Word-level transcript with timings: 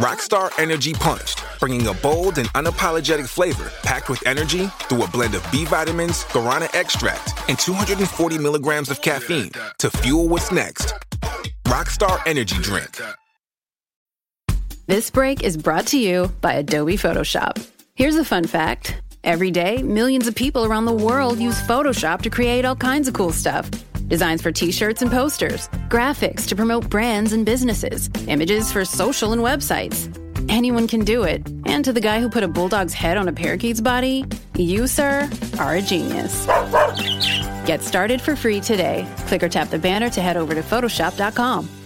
Rockstar 0.00 0.50
Energy 0.58 0.94
Punched, 0.94 1.44
bringing 1.58 1.86
a 1.88 1.92
bold 1.92 2.38
and 2.38 2.48
unapologetic 2.54 3.28
flavor 3.28 3.70
packed 3.82 4.08
with 4.08 4.26
energy 4.26 4.66
through 4.84 5.04
a 5.04 5.06
blend 5.06 5.34
of 5.34 5.46
B 5.52 5.66
vitamins, 5.66 6.24
guarana 6.24 6.74
extract, 6.74 7.34
and 7.50 7.58
240 7.58 8.38
milligrams 8.38 8.88
of 8.88 9.02
caffeine 9.02 9.50
to 9.78 9.90
fuel 9.90 10.26
what's 10.26 10.50
next. 10.50 10.94
Rockstar 11.66 12.18
Energy 12.24 12.56
Drink. 12.62 12.98
This 14.86 15.10
break 15.10 15.44
is 15.44 15.58
brought 15.58 15.86
to 15.88 15.98
you 15.98 16.32
by 16.40 16.54
Adobe 16.54 16.96
Photoshop. 16.96 17.62
Here's 17.92 18.16
a 18.16 18.24
fun 18.24 18.46
fact 18.46 19.02
every 19.22 19.50
day, 19.50 19.82
millions 19.82 20.26
of 20.26 20.34
people 20.34 20.64
around 20.64 20.86
the 20.86 20.92
world 20.92 21.38
use 21.38 21.60
Photoshop 21.60 22.22
to 22.22 22.30
create 22.30 22.64
all 22.64 22.74
kinds 22.74 23.06
of 23.06 23.12
cool 23.12 23.32
stuff. 23.32 23.68
Designs 24.10 24.42
for 24.42 24.52
t 24.52 24.72
shirts 24.72 25.02
and 25.02 25.10
posters, 25.10 25.68
graphics 25.88 26.46
to 26.48 26.56
promote 26.56 26.90
brands 26.90 27.32
and 27.32 27.46
businesses, 27.46 28.10
images 28.26 28.70
for 28.70 28.84
social 28.84 29.32
and 29.32 29.40
websites. 29.40 30.08
Anyone 30.50 30.88
can 30.88 31.04
do 31.04 31.22
it. 31.22 31.48
And 31.64 31.84
to 31.84 31.92
the 31.92 32.00
guy 32.00 32.20
who 32.20 32.28
put 32.28 32.42
a 32.42 32.48
bulldog's 32.48 32.92
head 32.92 33.16
on 33.16 33.28
a 33.28 33.32
parakeet's 33.32 33.80
body, 33.80 34.24
you, 34.56 34.86
sir, 34.88 35.30
are 35.58 35.76
a 35.76 35.82
genius. 35.82 36.44
Get 37.66 37.82
started 37.82 38.20
for 38.20 38.34
free 38.34 38.60
today. 38.60 39.06
Click 39.28 39.42
or 39.44 39.48
tap 39.48 39.70
the 39.70 39.78
banner 39.78 40.10
to 40.10 40.20
head 40.20 40.36
over 40.36 40.54
to 40.54 40.62
Photoshop.com. 40.62 41.79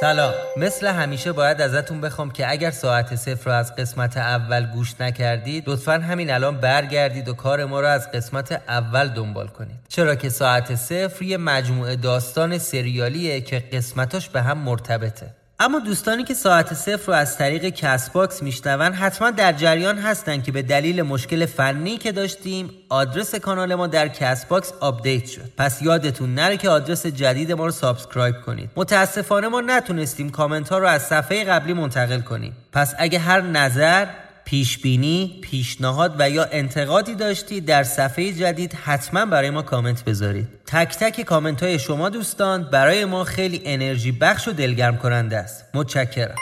سلام. 0.00 0.34
مثل 0.56 0.86
همیشه 0.86 1.32
باید 1.32 1.60
ازتون 1.60 2.00
بخوام 2.00 2.30
که 2.30 2.50
اگر 2.50 2.70
ساعت 2.70 3.16
صفر 3.16 3.50
رو 3.50 3.52
از 3.52 3.76
قسمت 3.76 4.16
اول 4.16 4.66
گوش 4.66 5.00
نکردید 5.00 5.68
لطفا 5.68 5.92
همین 5.92 6.30
الان 6.30 6.56
برگردید 6.56 7.28
و 7.28 7.34
کار 7.34 7.64
ما 7.64 7.80
رو 7.80 7.86
از 7.86 8.12
قسمت 8.12 8.52
اول 8.68 9.08
دنبال 9.08 9.48
کنید. 9.48 9.76
چرا 9.88 10.14
که 10.14 10.28
ساعت 10.28 10.74
صفر 10.74 11.22
یه 11.22 11.36
مجموعه 11.36 11.96
داستان 11.96 12.58
سریالیه 12.58 13.40
که 13.40 13.58
قسمتاش 13.72 14.28
به 14.28 14.42
هم 14.42 14.58
مرتبطه. 14.58 15.37
اما 15.60 15.78
دوستانی 15.78 16.24
که 16.24 16.34
ساعت 16.34 16.74
صفر 16.74 17.06
رو 17.06 17.12
از 17.12 17.38
طریق 17.38 17.68
Castbox 17.68 18.42
میشنون 18.42 18.92
حتما 18.92 19.30
در 19.30 19.52
جریان 19.52 19.98
هستن 19.98 20.42
که 20.42 20.52
به 20.52 20.62
دلیل 20.62 21.02
مشکل 21.02 21.46
فنی 21.46 21.96
که 21.98 22.12
داشتیم 22.12 22.70
آدرس 22.88 23.34
کانال 23.34 23.74
ما 23.74 23.86
در 23.86 24.08
Castbox 24.08 24.72
آپدیت 24.80 25.26
شد. 25.26 25.52
پس 25.56 25.82
یادتون 25.82 26.34
نره 26.34 26.56
که 26.56 26.68
آدرس 26.68 27.06
جدید 27.06 27.52
ما 27.52 27.64
رو 27.66 27.70
subscribe 27.70 28.40
کنید. 28.46 28.70
متاسفانه 28.76 29.48
ما 29.48 29.60
نتونستیم 29.60 30.30
کامنت 30.30 30.68
ها 30.68 30.78
رو 30.78 30.86
از 30.86 31.02
صفحه 31.02 31.44
قبلی 31.44 31.72
منتقل 31.72 32.20
کنیم. 32.20 32.56
پس 32.72 32.94
اگه 32.98 33.18
هر 33.18 33.40
نظر 33.40 34.06
پیش 34.50 34.78
بینی، 34.78 35.38
پیشنهاد 35.42 36.14
و 36.18 36.30
یا 36.30 36.44
انتقادی 36.52 37.14
داشتید 37.14 37.64
در 37.64 37.84
صفحه 37.84 38.32
جدید 38.32 38.74
حتما 38.74 39.26
برای 39.26 39.50
ما 39.50 39.62
کامنت 39.62 40.04
بذارید. 40.04 40.48
تک 40.66 40.96
تک 40.96 41.20
کامنت 41.20 41.62
های 41.62 41.78
شما 41.78 42.08
دوستان 42.08 42.64
برای 42.64 43.04
ما 43.04 43.24
خیلی 43.24 43.62
انرژی 43.64 44.12
بخش 44.12 44.48
و 44.48 44.52
دلگرم 44.52 44.96
کننده 44.96 45.36
است. 45.36 45.64
متشکرم. 45.74 46.34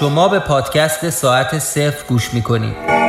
شما 0.00 0.28
به 0.28 0.38
پادکست 0.38 1.10
ساعت 1.10 1.58
صفر 1.58 2.04
گوش 2.08 2.34
می‌کنید. 2.34 2.99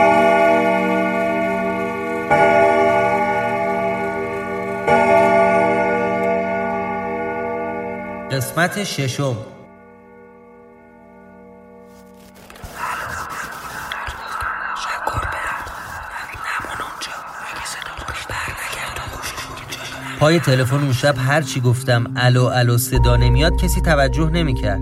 قسمت 8.41 8.83
ششم. 8.83 9.37
پای 20.19 20.39
تلفن 20.39 20.75
اون 20.75 20.93
شب 20.93 21.15
هر 21.17 21.41
چی 21.41 21.61
گفتم 21.61 22.03
الو 22.15 22.43
الو 22.43 22.77
صدا 22.77 23.15
نمیاد 23.15 23.55
کسی 23.61 23.81
توجه 23.81 24.29
نمی‌کرد. 24.29 24.81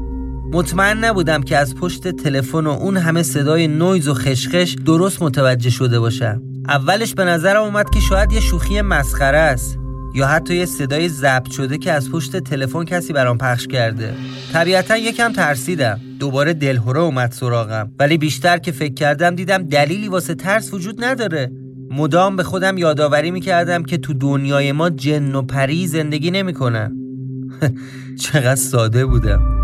مطمئن 0.51 0.97
نبودم 0.97 1.43
که 1.43 1.57
از 1.57 1.75
پشت 1.75 2.07
تلفن 2.07 2.67
و 2.67 2.69
اون 2.69 2.97
همه 2.97 3.23
صدای 3.23 3.67
نویز 3.67 4.07
و 4.07 4.13
خشخش 4.13 4.75
درست 4.85 5.21
متوجه 5.21 5.69
شده 5.69 5.99
باشم. 5.99 6.41
اولش 6.67 7.13
به 7.13 7.25
نظرم 7.25 7.63
اومد 7.63 7.89
که 7.89 7.99
شاید 7.99 8.31
یه 8.31 8.39
شوخی 8.39 8.81
مسخره 8.81 9.37
است. 9.37 9.77
یا 10.15 10.27
حتی 10.27 10.55
یه 10.55 10.65
صدای 10.65 11.09
ضبط 11.09 11.51
شده 11.51 11.77
که 11.77 11.91
از 11.91 12.11
پشت 12.11 12.37
تلفن 12.37 12.83
کسی 12.83 13.13
برام 13.13 13.37
پخش 13.37 13.67
کرده. 13.67 14.13
طبیعتا 14.53 14.97
یکم 14.97 15.33
ترسیدم. 15.33 15.99
دوباره 16.19 16.53
دلهوره 16.53 16.99
اومد 16.99 17.31
سراغم. 17.31 17.91
ولی 17.99 18.17
بیشتر 18.17 18.57
که 18.57 18.71
فکر 18.71 18.93
کردم 18.93 19.35
دیدم 19.35 19.63
دلیلی 19.63 20.07
واسه 20.07 20.35
ترس 20.35 20.73
وجود 20.73 21.03
نداره. 21.03 21.51
مدام 21.91 22.35
به 22.35 22.43
خودم 22.43 22.77
یادآوری 22.77 23.31
می‌کردم 23.31 23.83
که 23.83 23.97
تو 23.97 24.13
دنیای 24.13 24.71
ما 24.71 24.89
جن 24.89 25.35
و 25.35 25.41
پری 25.41 25.87
زندگی 25.87 26.31
نمی‌کنن. 26.31 26.95
چقدر 28.23 28.55
ساده 28.55 29.05
بودم. 29.05 29.55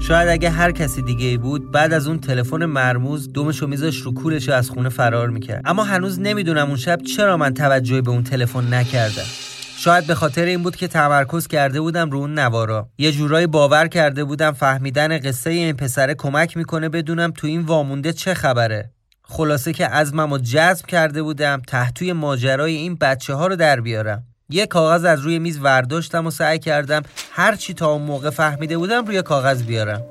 شاید 0.00 0.28
اگه 0.28 0.50
هر 0.50 0.72
کسی 0.72 1.02
دیگه 1.02 1.26
ای 1.26 1.36
بود 1.36 1.70
بعد 1.70 1.92
از 1.92 2.06
اون 2.08 2.18
تلفن 2.18 2.64
مرموز 2.64 3.32
دومشو 3.32 3.66
میذاش 3.66 3.96
رو 3.96 4.14
کولش 4.14 4.48
از 4.48 4.70
خونه 4.70 4.88
فرار 4.88 5.30
می‌کرد. 5.30 5.62
اما 5.64 5.84
هنوز 5.84 6.20
نمی‌دونم 6.20 6.66
اون 6.66 6.76
شب 6.76 7.02
چرا 7.02 7.36
من 7.36 7.54
توجهی 7.54 8.00
به 8.00 8.10
اون 8.10 8.22
تلفن 8.22 8.74
نکردم. 8.74 9.51
شاید 9.84 10.06
به 10.06 10.14
خاطر 10.14 10.44
این 10.44 10.62
بود 10.62 10.76
که 10.76 10.88
تمرکز 10.88 11.46
کرده 11.46 11.80
بودم 11.80 12.10
رو 12.10 12.18
اون 12.18 12.38
نوارا. 12.38 12.88
یه 12.98 13.12
جورایی 13.12 13.46
باور 13.46 13.88
کرده 13.88 14.24
بودم 14.24 14.52
فهمیدن 14.52 15.18
قصه 15.18 15.50
این 15.50 15.76
پسره 15.76 16.14
کمک 16.14 16.56
می‌کنه 16.56 16.88
بدونم 16.88 17.32
تو 17.36 17.46
این 17.46 17.60
وامونده 17.60 18.12
چه 18.12 18.34
خبره. 18.34 18.90
خلاصه 19.22 19.72
که 19.72 19.86
عزمم 19.86 20.30
رو 20.32 20.38
جذب 20.38 20.86
کرده 20.86 21.22
بودم 21.22 21.62
تحتوی 21.68 22.12
ماجرای 22.12 22.74
این 22.74 22.94
بچه 22.94 23.34
ها 23.34 23.46
رو 23.46 23.56
در 23.56 23.80
بیارم. 23.80 24.22
یه 24.48 24.66
کاغذ 24.66 25.04
از 25.04 25.20
روی 25.20 25.38
میز 25.38 25.58
ورداشتم 25.58 26.26
و 26.26 26.30
سعی 26.30 26.58
کردم 26.58 27.02
هر 27.32 27.56
چی 27.56 27.74
تا 27.74 27.92
اون 27.92 28.02
موقع 28.02 28.30
فهمیده 28.30 28.78
بودم 28.78 29.06
روی 29.06 29.22
کاغذ 29.22 29.62
بیارم. 29.62 30.02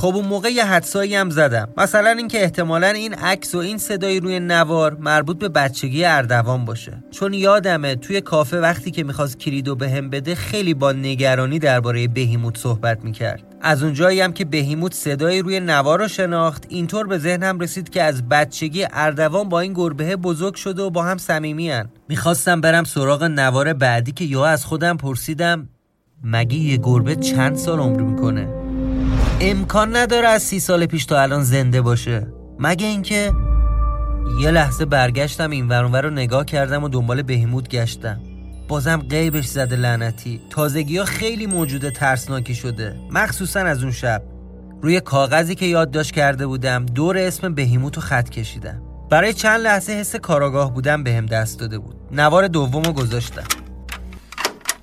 خب 0.00 0.16
اون 0.16 0.26
موقع 0.26 0.48
یه 0.48 0.64
حدسایی 0.64 1.14
هم 1.14 1.30
زدم. 1.30 1.68
مثلا 1.76 2.10
اینکه 2.10 2.42
احتمالا 2.42 2.86
این 2.86 3.14
عکس 3.14 3.54
و 3.54 3.58
این 3.58 3.78
صدایی 3.78 4.20
روی 4.20 4.40
نوار 4.40 4.96
مربوط 5.00 5.38
به 5.38 5.48
بچگی 5.48 6.04
اردوان 6.04 6.64
باشه. 6.64 7.04
چون 7.10 7.34
یادمه 7.34 7.94
توی 7.94 8.20
کافه 8.20 8.60
وقتی 8.60 8.90
که 8.90 9.04
می‌خواست 9.04 9.38
کلیدو 9.38 9.74
بهم 9.74 10.10
بده 10.10 10.34
خیلی 10.34 10.74
با 10.74 10.92
نگرانی 10.92 11.58
درباره 11.58 12.08
بهیموت 12.08 12.58
صحبت 12.58 13.04
می‌کرد. 13.04 13.42
از 13.60 13.82
اونجایی 13.82 14.20
هم 14.20 14.32
که 14.32 14.44
بهیموت 14.44 14.94
صدایی 14.94 15.42
روی 15.42 15.60
نوار 15.60 15.98
رو 15.98 16.08
شناخت 16.08 16.64
اینطور 16.68 17.06
به 17.06 17.18
ذهنم 17.18 17.60
رسید 17.60 17.90
که 17.90 18.02
از 18.02 18.28
بچگی 18.28 18.86
اردوان 18.92 19.48
با 19.48 19.60
این 19.60 19.72
گربه 19.72 20.16
بزرگ 20.16 20.54
شده 20.54 20.82
و 20.82 20.90
با 20.90 21.02
هم 21.02 21.18
صمیمیان 21.18 21.88
می‌خواستم 22.08 22.60
برم 22.60 22.84
سراغ 22.84 23.24
نوار 23.24 23.72
بعدی 23.72 24.12
که 24.12 24.24
یا 24.24 24.46
از 24.46 24.64
خودم 24.64 24.96
پرسیدم 24.96 25.68
مگه 26.24 26.56
یه 26.56 26.76
گربه 26.76 27.16
چند 27.16 27.56
سال 27.56 27.78
عمر 27.78 28.00
می‌کنه؟ 28.00 28.67
امکان 29.40 29.96
نداره 29.96 30.28
از 30.28 30.42
سی 30.42 30.60
سال 30.60 30.86
پیش 30.86 31.04
تا 31.04 31.22
الان 31.22 31.42
زنده 31.42 31.82
باشه. 31.82 32.26
مگه 32.58 32.86
اینکه 32.86 33.32
یه 34.40 34.50
لحظه 34.50 34.84
برگشتم 34.84 35.50
این 35.50 35.68
ورانور 35.68 36.02
رو 36.02 36.10
نگاه 36.10 36.44
کردم 36.44 36.84
و 36.84 36.88
دنبال 36.88 37.22
بهیموت 37.22 37.68
گشتم. 37.68 38.20
بازم 38.68 38.96
قیبش 38.96 39.46
زده 39.46 39.76
لعنتی. 39.76 40.40
تازگی 40.50 40.98
ها 40.98 41.04
خیلی 41.04 41.46
موجود 41.46 41.88
ترسناکی 41.88 42.54
شده. 42.54 42.96
مخصوصا 43.10 43.60
از 43.60 43.82
اون 43.82 43.92
شب. 43.92 44.22
روی 44.82 45.00
کاغذی 45.00 45.54
که 45.54 45.66
یادداشت 45.66 46.14
کرده 46.14 46.46
بودم 46.46 46.86
دور 46.86 47.18
اسم 47.18 47.54
بهیموت 47.54 47.96
رو 47.96 48.02
خط 48.02 48.28
کشیدم. 48.28 48.82
برای 49.10 49.32
چند 49.32 49.60
لحظه 49.60 49.92
حس 49.92 50.16
کاراگاه 50.16 50.74
بودم 50.74 51.04
بهم 51.04 51.26
به 51.26 51.36
دست 51.36 51.60
داده 51.60 51.78
بود. 51.78 51.96
نوار 52.10 52.48
دوم 52.48 52.82
رو 52.82 52.92
گذاشتم. 52.92 53.44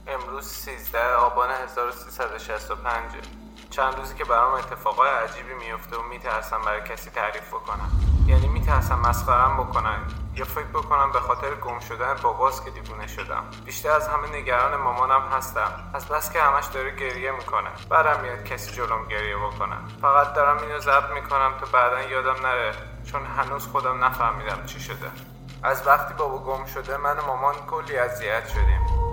امروز 0.07 0.45
13 0.45 0.97
آبان 1.19 1.49
1365 1.67 3.44
چند 3.75 3.95
روزی 3.95 4.15
که 4.15 4.25
برام 4.25 4.53
اتفاقای 4.53 5.09
عجیبی 5.09 5.53
میفته 5.53 5.97
و 5.97 6.01
میترسم 6.01 6.61
برای 6.65 6.81
کسی 6.81 7.09
تعریف 7.09 7.47
بکنم. 7.47 7.91
یعنی 8.27 8.47
میترسم 8.47 8.99
مسخرم 8.99 9.57
بکنن. 9.57 9.99
یا 10.35 10.45
فکر 10.45 10.67
بکنم 10.67 11.11
به 11.11 11.19
خاطر 11.19 11.55
گم 11.55 11.79
شدن 11.79 12.15
باباست 12.21 12.65
که 12.65 12.71
دیوونه 12.71 13.07
شدم. 13.07 13.43
بیشتر 13.65 13.91
از 13.91 14.07
همه 14.07 14.35
نگران 14.35 14.75
مامانم 14.75 15.21
هستم. 15.21 15.91
از 15.93 16.07
بس 16.07 16.33
که 16.33 16.41
همش 16.41 16.65
داره 16.65 16.95
گریه 16.95 17.31
می‌کنه. 17.31 17.69
بعدم 17.89 18.19
میاد 18.21 18.43
کسی 18.43 18.71
جلوم 18.71 19.07
گریه 19.07 19.37
بکنم 19.37 19.87
فقط 20.01 20.33
دارم 20.33 20.57
اینو 20.57 20.79
ضبط 20.79 21.11
می‌کنم 21.11 21.53
تا 21.59 21.65
بعدا 21.73 22.01
یادم 22.01 22.45
نره. 22.45 22.75
چون 23.11 23.25
هنوز 23.25 23.67
خودم 23.67 24.03
نفهمیدم 24.03 24.65
چی 24.65 24.79
شده. 24.79 25.11
از 25.63 25.87
وقتی 25.87 26.13
بابا 26.13 26.37
گم 26.37 26.65
شده 26.65 26.97
من 26.97 27.17
و 27.19 27.25
مامان 27.25 27.55
کلی 27.55 27.97
اذیت 27.97 28.47
شدیم. 28.47 29.04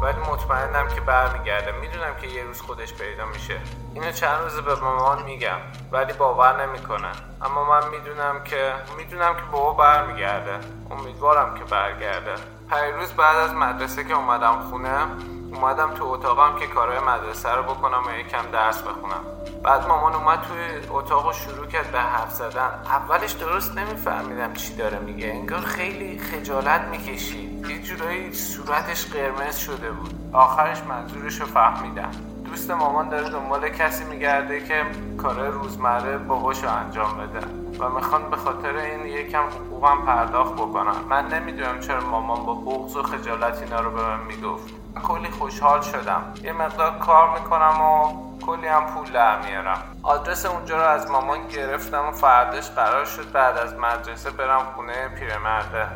ولی 0.00 0.18
مطمئنم 0.18 0.88
که 0.88 1.00
برمیگرده. 1.00 1.72
می‌دونم 1.72 2.16
که 2.20 2.26
یه 2.26 2.44
روز 2.44 2.60
خودش 2.60 2.94
پیدا 2.94 3.26
میشه. 3.26 3.60
اینو 3.94 4.12
چند 4.12 4.42
روز 4.42 4.60
به 4.60 4.74
مامان 4.74 5.22
میگم 5.22 5.58
ولی 5.92 6.12
باور 6.12 6.66
نمی‌کنه. 6.66 7.08
اما 7.42 7.64
من 7.64 7.88
می‌دونم 7.88 8.44
که 8.44 8.72
می‌دونم 8.96 9.36
که 9.36 9.42
بابا 9.52 9.72
برمیگرده. 9.72 10.58
امیدوارم 10.90 11.54
که 11.54 11.64
برگرده. 11.64 12.34
روز 12.70 13.12
بعد 13.12 13.36
از 13.36 13.54
مدرسه 13.54 14.04
که 14.04 14.14
اومدم 14.14 14.58
خونه 14.70 15.06
اومدم 15.54 15.90
تو 15.94 16.04
اتاقم 16.04 16.58
که 16.58 16.66
کارهای 16.66 16.98
مدرسه 16.98 17.54
رو 17.54 17.62
بکنم 17.62 18.02
و 18.06 18.18
یکم 18.20 18.50
درس 18.52 18.82
بخونم. 18.82 19.24
بعد 19.64 19.88
مامان 19.88 20.14
اومد 20.14 20.40
توی 20.40 20.88
اتاق 20.90 21.34
شروع 21.34 21.66
کرد 21.66 21.92
به 21.92 22.00
حرف 22.00 22.32
زدن. 22.32 22.70
اولش 22.86 23.32
درست 23.32 23.78
نمیفهمیدم 23.78 24.52
چی 24.52 24.76
داره 24.76 24.98
میگه. 24.98 25.26
انگار 25.26 25.60
خیلی 25.60 26.18
خجالت 26.18 26.80
می‌کشید. 26.80 27.70
یه 27.70 27.82
جورایی 27.82 28.34
صورتش 28.34 29.06
قرمز 29.06 29.56
شده 29.56 29.90
بود. 29.90 30.30
آخرش 30.32 30.82
منظورش 30.82 31.40
رو 31.40 31.46
فهمیدم. 31.46 32.10
دوست 32.50 32.70
مامان 32.70 33.08
داره 33.08 33.28
دنبال 33.28 33.68
کسی 33.68 34.04
میگرده 34.04 34.64
که 34.64 34.82
کارهای 35.16 35.48
روزمره 35.48 36.18
باباشو 36.18 36.76
انجام 36.76 37.16
بده 37.16 37.46
و 37.78 37.88
می‌خوان 37.88 38.30
به 38.30 38.36
خاطر 38.36 38.76
این 38.76 39.06
یکم 39.06 39.44
حقوقم 39.44 40.02
پرداخت 40.06 40.52
بکنم 40.52 40.96
من 41.08 41.28
نمی‌دونم 41.28 41.80
چرا 41.80 42.00
مامان 42.00 42.46
با 42.46 42.54
بغض 42.54 42.96
و 42.96 43.02
خجالت 43.02 43.62
اینا 43.62 43.80
رو 43.80 43.90
به 43.90 44.02
من 44.02 44.20
می‌گفت. 44.20 44.74
کلی 45.02 45.30
خوشحال 45.30 45.80
شدم. 45.80 46.34
یه 46.42 46.52
مقدار 46.52 46.98
کار 46.98 47.38
می‌کنم 47.38 47.80
و 47.80 48.12
کلی 48.46 48.66
هم 48.66 48.86
پول 48.86 49.12
در 49.12 49.46
میارم. 49.46 49.96
آدرس 50.02 50.46
اونجا 50.46 50.76
رو 50.76 50.88
از 50.88 51.10
مامان 51.10 51.48
گرفتم 51.48 52.08
و 52.08 52.12
فردش 52.12 52.70
قرار 52.70 53.04
شد 53.04 53.32
بعد 53.32 53.56
از 53.56 53.74
مدرسه 53.74 54.30
برم 54.30 54.62
خونه 54.74 55.08
پیرمرده. 55.08 55.86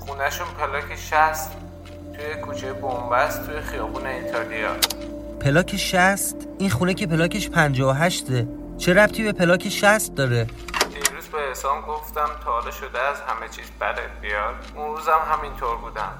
خونهشون 0.00 0.46
پلاک 0.60 0.96
60 0.96 1.56
توی 2.16 2.34
کوچه 2.34 2.72
بومبست 2.72 3.46
توی 3.46 3.60
خیابون 3.60 4.06
ایتالیا. 4.06 4.70
پلاک 5.40 5.76
60 5.76 6.36
این 6.58 6.70
خونه 6.70 6.94
که 6.94 7.06
پلاکش 7.06 7.50
58 7.50 8.26
چه 8.78 8.94
ربطی 8.94 9.22
به 9.22 9.32
پلاک 9.32 9.68
60 9.68 10.14
داره؟ 10.14 10.44
دیروز 10.94 11.28
به 11.28 11.38
حسام 11.50 11.80
گفتم 11.80 12.28
تا 12.44 12.70
شده 12.70 13.00
از 13.00 13.20
همه 13.20 13.48
چیز 13.48 13.70
بدت 13.80 14.20
بیاد. 14.20 14.54
اون 14.74 14.96
روزم 14.96 15.18
همینطور 15.32 15.76
بودم 15.76 16.12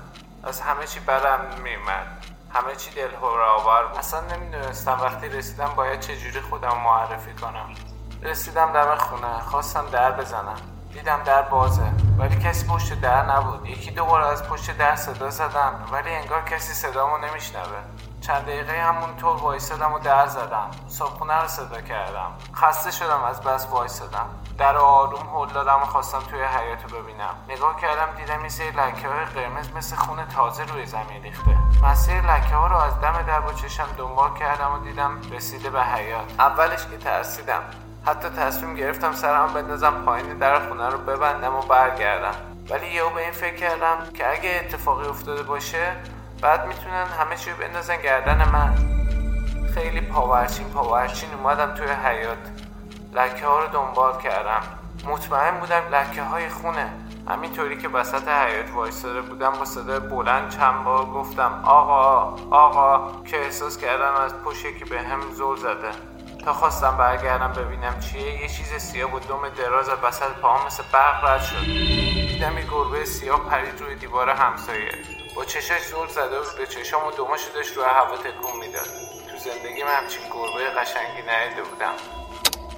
از 0.45 0.61
همه 0.61 0.87
چی 0.87 1.01
بدم 1.01 1.41
میمد 1.65 2.27
همه 2.51 2.77
چی 2.77 2.91
دل 2.91 3.17
آور 3.57 3.99
اصلا 3.99 4.21
نمی‌دونستم 4.21 4.99
وقتی 5.03 5.29
رسیدم 5.29 5.73
باید 5.77 6.01
چجوری 6.01 6.41
خودم 6.41 6.77
معرفی 6.85 7.33
کنم. 7.33 7.69
رسیدم 8.23 8.73
دم 8.73 8.95
خونه 8.95 9.41
خواستم 9.41 9.85
در 9.93 10.13
بزنم. 10.13 10.61
دیدم 10.93 11.23
در 11.27 11.43
بازه 11.43 11.93
ولی 12.19 12.37
کسی 12.37 12.67
پشت 12.67 13.01
در 13.01 13.27
نبود. 13.27 13.67
یکی 13.67 13.91
دو 13.91 14.05
بار 14.05 14.23
از 14.23 14.43
پشت 14.49 14.79
در 14.79 14.97
صدا 14.97 15.31
زدم 15.31 15.89
ولی 15.93 16.11
انگار 16.11 16.43
کسی 16.45 16.75
صدامو 16.75 17.19
نمیشنوه. 17.19 17.79
چند 18.21 18.43
دقیقه 18.43 18.73
همونطور 18.73 19.37
وایسادم 19.37 19.93
و 19.93 19.99
در 19.99 20.27
زدم. 20.27 20.71
صبحونه 20.89 21.41
رو 21.43 21.49
صدا 21.49 21.81
کردم. 21.81 22.33
خسته 22.55 22.91
شدم 22.91 23.25
از 23.25 23.41
بس 23.41 23.67
وایسادم. 23.71 24.27
در 24.59 24.77
آروم 24.77 25.29
هل 25.37 25.53
دادم 25.55 25.83
و 25.83 25.85
خواستم 25.85 26.19
توی 26.19 26.41
حیاتو 26.43 26.89
ببینم. 26.89 27.35
نگاه 27.49 27.81
کردم 27.81 28.15
دیدم 28.17 28.43
یه 28.43 28.49
سری 28.49 28.71
لکه 28.71 29.09
های 29.09 29.25
قرمز 29.25 29.73
مثل 29.77 29.97
خون 29.97 30.27
تازه 30.37 30.65
روی 30.65 30.87
زمین 30.87 31.23
ریخته. 31.23 31.57
مسیر 31.83 32.21
لکه 32.21 32.55
ها 32.55 32.67
رو 32.67 32.77
از 32.77 33.01
دم 33.01 33.23
در 33.23 33.41
با 33.41 33.53
چشم 33.53 33.87
دنبال 33.99 34.35
کردم 34.35 34.73
و 34.73 34.85
دیدم 34.85 35.21
رسیده 35.31 35.71
به 35.71 35.83
حیات 35.83 36.35
اولش 36.39 36.87
که 36.87 36.99
ترسیدم. 36.99 37.63
حتی 38.07 38.29
تصمیم 38.29 38.75
گرفتم 38.75 39.13
سرم 39.13 39.55
بندازم 39.55 40.03
پایین 40.05 40.39
در 40.39 40.69
خونه 40.69 40.89
رو 40.89 40.99
ببندم 40.99 41.57
و 41.57 41.61
برگردم. 41.61 42.35
ولی 42.71 42.87
یهو 42.87 43.11
به 43.11 43.23
این 43.23 43.33
فکر 43.33 43.57
کردم 43.57 43.97
که 44.15 44.31
اگه 44.31 44.61
اتفاقی 44.65 45.09
افتاده 45.09 45.43
باشه 45.43 45.97
بعد 46.43 46.67
می‌تونن 46.67 47.07
همه 47.07 47.37
چی 47.37 47.53
بندازن 47.53 47.97
گردن 47.97 48.49
من. 48.49 48.75
خیلی 49.75 50.01
پاورچین 50.01 50.69
پاورچین 50.69 51.29
اومدم 51.35 51.75
توی 51.75 51.87
حیات 51.87 52.39
لکه 53.13 53.47
ها 53.47 53.61
رو 53.61 53.67
دنبال 53.67 54.21
کردم. 54.23 54.63
مطمئن 55.07 55.61
بودم 55.61 55.83
لکه 55.93 56.23
های 56.23 56.49
خونه. 56.49 56.93
همینطوری 57.29 57.79
که 57.79 57.89
وسط 57.89 58.29
حیات 58.29 58.75
وایستاده 58.75 59.21
بودم 59.21 59.53
با 59.53 59.65
صدای 59.65 60.01
بلند 60.01 60.49
چند 60.49 60.85
بار 60.85 61.05
گفتم 61.05 61.63
آقا 61.65 62.37
آقا 62.51 63.23
که 63.23 63.37
احساس 63.37 63.79
کردم 63.79 64.15
از 64.15 64.35
پشتی 64.45 64.79
که 64.79 64.85
به 64.85 65.03
هم 65.03 65.21
زور 65.33 65.57
زده. 65.57 65.91
تا 66.45 66.53
خواستم 66.53 66.97
برگردم 66.97 67.53
ببینم 67.53 68.01
چیه. 68.01 68.43
یه 68.43 68.49
چیز 68.49 68.69
سیاه 68.79 69.11
بود 69.11 69.29
دوم 69.29 69.49
دراز 69.59 69.89
از 69.89 69.99
وسط 70.05 70.33
پاهم 70.43 70.67
مثل 70.67 70.83
برق 70.93 71.25
رد 71.25 71.43
شد. 71.43 71.65
دیدم 72.33 72.59
یه 72.59 72.65
گربه 72.73 73.05
سیاه 73.05 73.41
پرید 73.51 73.81
روی 73.81 73.95
دیوار 73.95 74.29
همسایه. 74.29 74.91
با 75.37 75.45
چشش 75.45 75.83
زور 75.91 76.09
زده 76.09 76.37
و 76.37 76.45
به 76.59 76.67
چشام 76.67 77.07
و 77.07 77.11
دوماشو 77.17 77.49
داشت 77.55 77.77
روی 77.77 77.85
هوا 77.85 78.17
تکون 78.17 78.61
می‌داد. 78.61 78.89
تو 79.29 79.37
زندگیم 79.45 79.87
همچین 79.97 80.23
گربه 80.35 80.65
قشنگی 80.81 81.23
ندیده 81.31 81.63
بودم. 81.71 81.97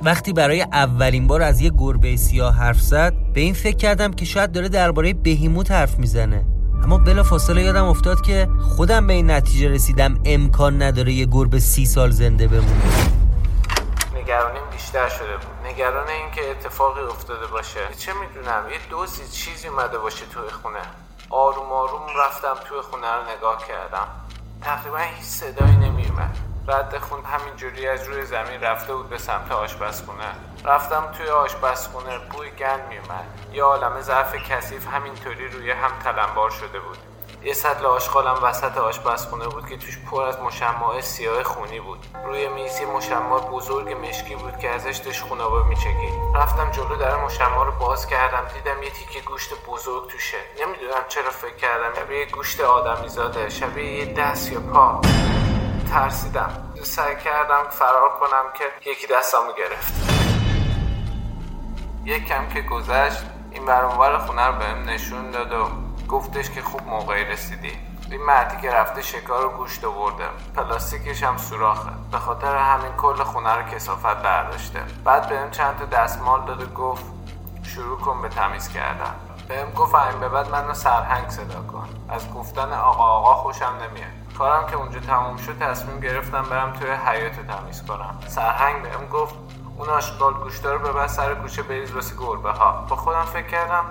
وقتی 0.02 0.33
برای 0.33 0.62
اولین 0.62 1.26
بار 1.26 1.42
از 1.42 1.61
یه 1.61 1.71
گربه 1.78 2.16
سیاه 2.16 2.54
حرف 2.54 2.81
زد 2.81 3.14
به 3.35 3.40
این 3.40 3.54
فکر 3.54 3.76
کردم 3.76 4.12
که 4.12 4.25
شاید 4.25 4.52
داره 4.52 4.69
درباره 4.69 5.12
بهیموت 5.12 5.71
حرف 5.71 5.99
می‌زنه. 5.99 6.45
اما 6.85 6.99
بلا 6.99 7.23
فاصله 7.23 7.62
یادم 7.62 7.85
افتاد 7.85 8.21
که 8.21 8.49
خودم 8.76 9.07
به 9.07 9.12
این 9.12 9.31
نتیجه 9.31 9.69
رسیدم 9.69 10.19
امکان 10.25 10.83
نداره 10.83 11.12
یه 11.12 11.26
گربه 11.26 11.61
سی 11.61 11.87
سال 11.87 12.11
زنده 12.11 12.49
بمونه. 12.49 13.22
نگرانیم 14.23 14.62
بیشتر 14.71 15.09
شده 15.09 15.37
بود. 15.37 15.67
نگران 15.67 16.09
اینکه 16.09 16.50
اتفاقی 16.50 17.00
افتاده 17.00 17.47
باشه. 17.47 17.95
چه 17.95 18.12
می‌دونم 18.12 18.69
یه 18.71 18.79
دوزی 18.91 19.29
چیزی 19.29 19.69
اومده 19.69 19.99
باشه 19.99 20.26
توی 20.26 20.49
خونه. 20.49 20.83
آروم 21.31 21.73
آروم 21.73 22.07
رفتم 22.19 22.55
توی 22.64 22.81
خونه 22.81 23.12
رو 23.12 23.23
نگاه 23.37 23.67
کردم. 23.67 24.09
تقریبا 24.62 24.99
هیچ 24.99 25.26
صدایی 25.26 25.76
نمیومد 25.76 26.37
رد 26.69 26.99
خون 26.99 27.25
همینجوری 27.25 27.88
از 27.88 28.09
روی 28.09 28.26
زمین 28.26 28.61
رفته 28.61 28.95
بود 28.95 29.09
به 29.09 29.19
سمت 29.19 29.52
آشپزخونه. 29.52 30.33
رفتم 30.64 31.12
توی 31.19 31.29
آشپزخونه 31.29 32.19
بوی 32.19 32.50
گند 32.50 32.88
میومد 32.88 33.25
یه 33.52 33.62
عالم 33.62 34.00
ظرف 34.00 34.35
کثیف 34.35 34.87
همینطوری 34.87 35.49
روی 35.49 35.71
هم 35.71 35.99
تلمبار 36.05 36.50
شده 36.50 36.81
بود. 36.81 36.99
یه 37.45 37.55
سطل 37.55 37.87
آشغالم 37.87 38.39
وسط 38.43 38.79
آشپزخونه 38.79 39.49
بود 39.49 39.69
که 39.69 39.77
توش 39.77 39.99
پر 39.99 40.23
از 40.23 40.41
مشمع 40.41 41.01
سیاه 41.01 41.43
خونی 41.43 41.81
بود. 41.81 42.07
روی 42.25 42.49
میز 42.49 42.81
یه 42.81 42.87
مشمع 42.87 43.41
بزرگ 43.41 43.93
مشکی 43.93 44.35
بود 44.35 44.59
که 44.59 44.71
ازش 44.71 44.97
داشت 44.97 45.23
خونابه 45.23 45.69
میچکید. 45.69 46.15
رفتم 46.35 46.71
جلو 46.71 46.97
در 46.97 47.25
مشمع 47.25 47.65
رو 47.65 47.73
باز 47.73 48.07
کردم 48.07 48.49
دیدم 48.55 48.83
یه 48.83 48.91
تیکه 48.91 49.21
گوشت 49.21 49.51
بزرگ 49.67 50.09
توشه. 50.09 50.39
نمی‌دونم 50.61 51.05
چرا 51.09 51.31
فکر 51.31 51.57
کردم 51.57 51.95
شبیه 51.95 52.27
گوشت 52.27 52.61
آدمیزاده 52.61 53.49
شبیه 53.49 53.93
یه 53.93 54.15
دست 54.15 54.53
یا 54.53 54.61
پا. 54.61 55.01
ترسیدم. 55.91 56.73
سعی 56.83 57.17
کردم 57.17 57.65
فرار 57.71 58.11
کنم 58.21 58.45
که 58.59 58.91
یکی 58.91 59.07
دستامو 59.07 59.53
گرفت. 59.53 59.93
یک 62.05 62.29
کم 62.29 62.49
که 62.49 62.61
گذشت 62.61 63.23
این 63.51 63.65
برانور 63.65 64.19
خونه 64.19 64.47
رو 64.47 64.53
بهم 64.53 64.89
نشون 64.89 65.31
داد 65.31 65.53
و 65.53 65.92
گفتش 66.12 66.50
که 66.50 66.62
خوب 66.62 66.88
موقعی 66.88 67.25
رسیدی. 67.25 67.73
این 68.11 68.23
مردی 68.23 68.57
که 68.57 68.71
رفته 68.71 69.02
شکار 69.02 69.47
و 69.47 69.49
گوشت 69.49 69.85
آورده. 69.85 70.25
پلاستیکش 70.57 71.23
هم 71.23 71.37
سوراخه. 71.37 71.90
به 72.11 72.19
خاطر 72.19 72.57
همین 72.57 72.92
کل 72.92 73.23
خونه 73.23 73.54
رو 73.54 73.62
کسافت 73.62 74.23
برداشته. 74.23 74.83
بعد 75.04 75.28
بهم 75.28 75.50
چند 75.50 75.78
تا 75.78 75.85
دستمال 75.85 76.45
داد 76.45 76.62
و 76.62 76.66
گفت 76.66 77.04
شروع 77.62 77.99
کن 77.99 78.23
به 78.23 78.28
تمیز 78.28 78.69
کردن. 78.69 79.14
بهم 79.49 79.71
گفت 79.71 79.95
این 79.95 80.21
به 80.21 80.28
بعد 80.28 80.50
منو 80.50 80.75
سرهنگ 80.75 81.28
صدا 81.28 81.62
کن. 81.62 81.88
از 82.09 82.31
گفتن 82.35 82.73
آقا 82.73 83.04
آقا 83.04 83.35
خوشم 83.35 83.73
نمیاد. 83.83 84.37
کارم 84.38 84.66
که 84.66 84.76
اونجا 84.76 85.00
تموم 85.00 85.37
شد 85.37 85.59
تصمیم 85.59 86.00
گرفتم 86.00 86.42
برم 86.42 86.73
توی 86.73 86.90
حیات 86.90 87.47
تمیز 87.47 87.87
کنم. 87.87 88.19
سرهنگ 88.28 88.83
بهم 88.83 89.07
گفت 89.07 89.35
اون 89.78 89.88
آشغال 89.88 90.35
گوشتا 90.35 90.73
رو 90.73 90.78
ببر 90.78 91.07
سر 91.07 91.35
کوچه 91.35 91.62
بریز 91.62 91.92
واسه 91.92 92.16
گربه 92.16 92.50
ها 92.50 92.87
با 92.88 92.97
خودم 92.97 93.25
فکر 93.25 93.47
کردم 93.47 93.85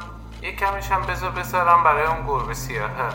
یه 0.43 0.55
کمیش 0.55 0.91
هم 0.91 1.01
بذار 1.01 1.31
بذارم 1.31 1.83
برای 1.83 2.07
اون 2.07 2.27
گربه 2.27 2.53
سیاهه. 2.53 3.09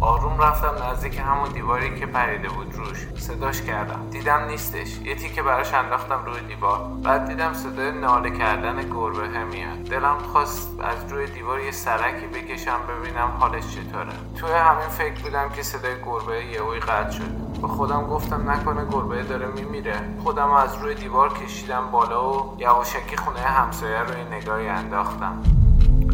آروم 0.00 0.38
رفتم 0.40 0.74
نزدیک 0.90 1.18
همون 1.18 1.48
دیواری 1.48 2.00
که 2.00 2.06
پریده 2.06 2.48
بود 2.48 2.74
روش. 2.74 3.06
صداش 3.18 3.62
کردم. 3.62 4.10
دیدم 4.10 4.44
نیستش. 4.44 4.98
یه 4.98 5.14
تیکه 5.14 5.42
براش 5.42 5.74
انداختم 5.74 6.24
روی 6.24 6.40
دیوار. 6.40 6.78
بعد 7.02 7.28
دیدم 7.28 7.52
صدای 7.52 7.92
ناله 7.92 8.30
کردن 8.30 8.90
گربه 8.90 9.44
میاد. 9.44 9.78
دلم 9.78 10.18
خواست 10.18 10.80
از 10.80 11.12
روی 11.12 11.26
دیوار 11.26 11.60
یه 11.60 11.70
سرکی 11.70 12.26
بکشم 12.26 12.78
ببینم 12.88 13.30
حالش 13.40 13.64
چطوره. 13.74 14.12
توی 14.40 14.52
همین 14.52 14.88
فکر 14.88 15.22
بودم 15.22 15.48
که 15.48 15.62
صدای 15.62 15.94
گربه 16.06 16.44
یهویی 16.44 16.80
قطع 16.80 17.10
شد. 17.10 17.60
به 17.62 17.68
خودم 17.68 18.06
گفتم 18.06 18.50
نکنه 18.50 18.84
گربه 18.84 19.22
داره 19.22 19.46
میمیره. 19.46 20.00
خودم 20.22 20.50
از 20.50 20.76
روی 20.76 20.94
دیوار 20.94 21.32
کشیدم 21.32 21.90
بالا 21.90 22.32
و 22.32 22.56
یواشکی 22.58 23.16
خونه 23.16 23.40
همسایه 23.40 24.00
رو 24.00 24.18
یه 24.18 24.24
نگاهی 24.24 24.68
انداختم. 24.68 25.42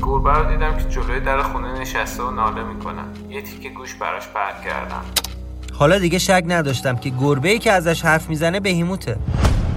گربه 0.02 0.32
رو 0.32 0.44
دیدم 0.50 0.76
که 0.76 0.84
جلوی 0.84 1.20
در 1.20 1.42
خونه 1.42 1.80
نشسته 1.80 2.22
و 2.22 2.30
ناله 2.30 2.64
می‌کنه 2.64 3.04
یه 3.28 3.42
تیکه 3.42 3.68
گوش 3.68 3.94
براش 3.94 4.28
پرد 4.28 4.62
کردم. 4.62 5.04
حالا 5.78 5.98
دیگه 5.98 6.18
شک 6.18 6.44
نداشتم 6.46 6.96
که 6.96 7.10
گربه 7.20 7.48
ای 7.48 7.58
که 7.58 7.72
ازش 7.72 8.04
حرف 8.04 8.28
می‌زنه 8.28 8.60
بهیموته. 8.60 9.16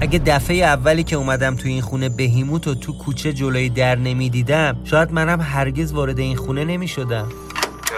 اگه 0.01 0.19
دفعه 0.19 0.55
اولی 0.55 1.03
که 1.03 1.15
اومدم 1.15 1.55
تو 1.55 1.67
این 1.67 1.81
خونه 1.81 2.09
بهیموت 2.09 2.67
و 2.67 2.75
تو 2.75 2.97
کوچه 2.97 3.33
جلوی 3.33 3.69
در 3.69 3.95
نمی‌دیدم 3.95 4.77
شاید 4.83 5.11
منم 5.13 5.41
هرگز 5.41 5.93
وارد 5.93 6.19
این 6.19 6.37
خونه 6.37 6.65
نمی‌شدم. 6.65 7.27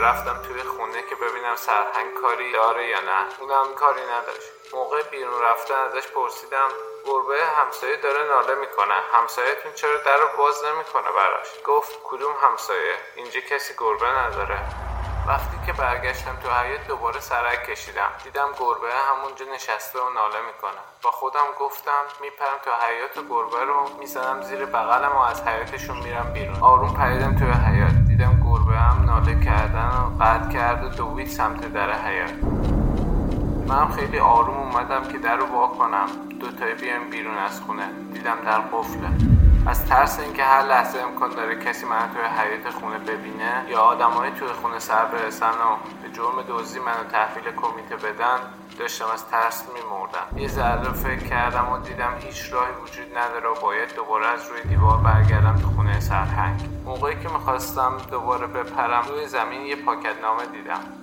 رفتم 0.02 0.38
توی 0.48 0.62
خونه 0.78 1.00
که 1.10 1.16
ببینم 1.24 1.56
سرهنگ 1.56 2.10
کاری 2.22 2.50
داره 2.54 2.84
یا 2.94 3.02
نه. 3.10 3.22
اونم 3.42 3.68
کاری 3.80 4.04
نداشت. 4.16 4.48
موقع 4.74 5.02
بیرون 5.12 5.40
رفتن 5.52 5.80
ازش 5.88 6.08
پرسیدم 6.16 6.70
گربه 7.08 7.38
همسایه 7.60 7.98
داره 7.98 8.22
ناله 8.28 8.56
می‌کنه. 8.56 8.94
همسایهتون 9.14 9.72
چرا 9.74 9.98
در 10.06 10.18
رو 10.18 10.28
باز 10.38 10.56
نمی‌کنه 10.66 11.12
براش؟ 11.18 11.48
گفت 11.66 11.92
کدوم 12.04 12.34
همسایه؟ 12.44 12.96
اینجا 13.16 13.40
کسی 13.40 13.74
گربه 13.78 14.08
نداره. 14.08 14.60
وقتی 15.28 15.58
که 15.66 15.74
برگشتم 15.74 16.36
تو 16.44 16.50
حیات 16.50 16.88
دوباره 16.88 17.20
سرک 17.20 17.64
کشیدم. 17.70 18.12
دیدم 18.24 18.50
گربه 18.60 18.94
همونجا 19.10 19.46
نشسته 19.56 20.00
و 20.00 20.10
ناله 20.10 20.42
می‌کنه. 20.48 20.82
با 21.04 21.12
خودم 21.12 21.48
گفتم 21.60 22.04
میپرم 22.22 22.58
تو 22.66 22.72
حیات 22.72 23.18
و 23.18 23.22
گربه 23.30 23.64
رو 23.66 23.90
می‌زنم 24.00 24.42
زیر 24.42 24.66
بغلم 24.66 25.16
و 25.16 25.20
از 25.20 25.48
حیاتشون 25.48 25.98
میرم 25.98 26.34
بیرون. 26.34 26.58
آروم 26.62 26.94
پریدم 26.94 27.36
توی 27.40 27.52
حیات 27.52 27.98
دیدم 28.08 28.34
گربه 28.46 28.78
هم 28.78 29.06
ناله 29.06 29.46
کردن 29.46 29.90
و 29.90 30.24
قطع 30.24 30.54
کرد 30.54 30.84
و 30.84 30.90
دوید 30.90 31.28
سمت 31.28 31.74
در 31.74 31.92
حیات 31.92 32.34
منم 33.68 33.92
خیلی 33.92 34.20
آروم 34.20 34.58
اومدم 34.58 35.04
که 35.12 35.18
در 35.18 35.36
رو 35.36 35.46
وا 35.46 35.68
کنم. 35.68 36.08
دوتایی 36.40 36.74
بیام 36.74 37.10
بیرون 37.10 37.38
از 37.38 37.62
خونه. 37.62 37.90
دیدم 38.14 38.38
در 38.46 38.60
قفله. 38.60 39.10
از 39.68 39.86
ترس 39.86 40.20
اینکه 40.20 40.44
هر 40.44 40.62
لحظه 40.62 41.00
امکان 41.00 41.30
داره 41.30 41.56
کسی 41.56 41.86
من 41.86 42.10
توی 42.14 42.22
حیات 42.22 42.70
خونه 42.70 42.98
ببینه 42.98 43.66
یا 43.70 43.80
آدمای 43.80 44.32
توی 44.32 44.48
خونه 44.48 44.80
سر 44.80 45.06
برسن 45.06 45.50
و 45.50 45.76
به 46.04 46.10
جرم 46.14 46.42
دزدی 46.50 46.80
منو 46.80 47.04
تحویل 47.12 47.44
کمیته 47.56 47.96
بدن 47.96 48.38
داشتم 48.80 49.06
از 49.14 49.26
ترس 49.26 49.66
میمردم. 49.76 50.38
یه 50.38 50.48
ذره 50.48 50.94
فکر 50.94 51.24
کردم 51.24 51.72
و 51.72 51.78
دیدم 51.78 52.14
هیچ 52.20 52.54
راهی 52.54 52.74
وجود 52.84 53.18
نداره 53.18 53.50
و 53.50 53.62
باید 53.62 53.96
دوباره 53.96 54.28
از 54.28 54.48
روی 54.50 54.62
دیوار 54.62 54.98
برگردم 54.98 55.56
تو 55.56 55.68
خونه 55.68 56.00
سرهنگ. 56.00 56.62
موقعی 56.86 57.16
که 57.16 57.30
می‌خواستم 57.30 57.98
دوباره 58.12 58.48
بپرم 58.48 59.04
روی 59.08 59.28
زمین 59.28 59.62
یه 59.62 59.76
پاکت 59.76 60.22
نامه 60.22 60.46
دیدم. 60.46 60.97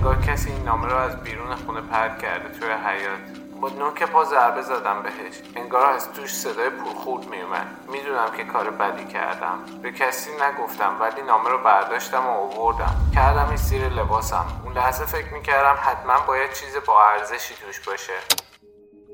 انگار 0.00 0.22
کسی 0.22 0.50
این 0.50 0.64
نامه 0.64 0.88
رو 0.88 0.96
از 0.96 1.22
بیرون 1.22 1.54
خونه 1.54 1.80
پرد 1.80 2.22
کرده 2.22 2.58
توی 2.58 2.68
حیات 2.68 3.18
با 3.60 3.68
نوک 3.68 4.02
پا 4.02 4.24
ضربه 4.24 4.62
زدم 4.62 5.02
بهش. 5.02 5.34
انگار 5.56 5.86
از 5.86 6.12
توش 6.12 6.34
صدای 6.34 6.70
پرخورد 6.70 7.26
میومد 7.26 7.66
می‌دونم 7.88 8.30
که 8.36 8.44
کار 8.44 8.70
بدی 8.70 9.04
کردم. 9.04 9.58
به 9.82 9.92
کسی 9.92 10.30
نگفتم 10.30 10.96
ولی 11.00 11.22
نامه 11.22 11.50
رو 11.50 11.58
برداشتم 11.58 12.26
و 12.26 12.30
آوردم. 12.30 12.94
کردم 13.14 13.56
زیر 13.56 13.88
لباسم. 13.88 14.46
اون 14.64 14.72
لحظه 14.72 15.04
فکر 15.04 15.32
می‌کردم 15.34 15.78
حتما 15.82 16.26
باید 16.26 16.52
چیز 16.52 16.76
با 16.86 17.04
ارزشی 17.04 17.54
توش 17.54 17.80
باشه. 17.80 18.12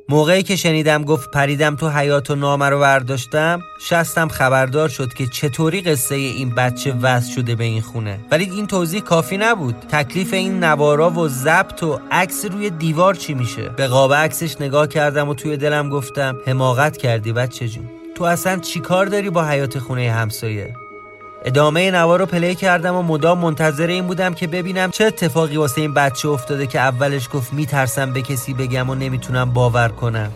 موقعی 0.09 0.43
که 0.43 0.57
شنیدم 0.57 1.05
گفت 1.05 1.31
پریدم 1.31 1.77
تو 1.77 1.89
حیات 1.89 2.31
و 2.31 2.35
نامه 2.35 2.69
رو 2.69 2.81
برداشتم 2.81 3.63
شستم 3.81 4.29
خبردار 4.29 4.89
شد 4.89 5.15
که 5.15 5.27
چطوری 5.27 5.81
قصه 5.81 6.15
این 6.15 6.51
بچه 6.51 6.93
وز 7.03 7.27
شده 7.27 7.55
به 7.55 7.65
این 7.65 7.83
خونه. 7.83 8.19
ولی 8.31 8.45
این 8.45 8.67
توضیح 8.67 9.01
کافی 9.01 9.37
نبود. 9.37 9.75
تکلیف 9.75 10.33
این 10.33 10.65
نوارا 10.65 11.11
و 11.11 11.29
ضبط 11.29 11.83
و 11.83 12.01
عکس 12.11 12.45
روی 12.45 12.71
دیوار 12.71 13.15
چی 13.15 13.35
میشه؟ 13.35 13.69
به 13.69 13.87
قاب 13.87 14.15
عکسش 14.15 14.61
نگاه 14.61 14.89
کردم 14.89 15.29
و 15.29 15.35
توی 15.35 15.57
دلم 15.57 15.89
گفتم 15.89 16.37
حماقت 16.47 16.97
کردی 16.97 17.33
بچه 17.33 17.69
جون. 17.69 17.91
تو 18.15 18.25
اصلا 18.25 18.57
چیکار 18.57 19.07
داری 19.07 19.31
با 19.31 19.45
حیات 19.45 19.79
خونه 19.79 20.13
همسایه؟ 20.13 20.75
ادامه 21.45 21.91
نوار 21.91 22.19
رو 22.19 22.27
پلی 22.27 22.55
کردم 22.55 22.95
و 22.95 23.03
مدام 23.03 23.39
منتظر 23.39 23.87
این 23.87 24.07
بودم 24.07 24.35
که 24.35 24.47
ببینم 24.47 24.91
چه 24.91 25.05
اتفاقی 25.05 25.57
واسه 25.57 25.81
این 25.81 25.95
بچه 25.95 26.29
افتاده 26.29 26.67
که 26.67 26.79
اولش 26.79 27.29
گفت 27.33 27.53
میترسم 27.53 28.13
به 28.13 28.23
کسی 28.23 28.55
بگم 28.55 28.91
و 28.91 28.95
نمی‌تونم 28.95 29.53
باور 29.53 29.89
کنم. 29.89 30.33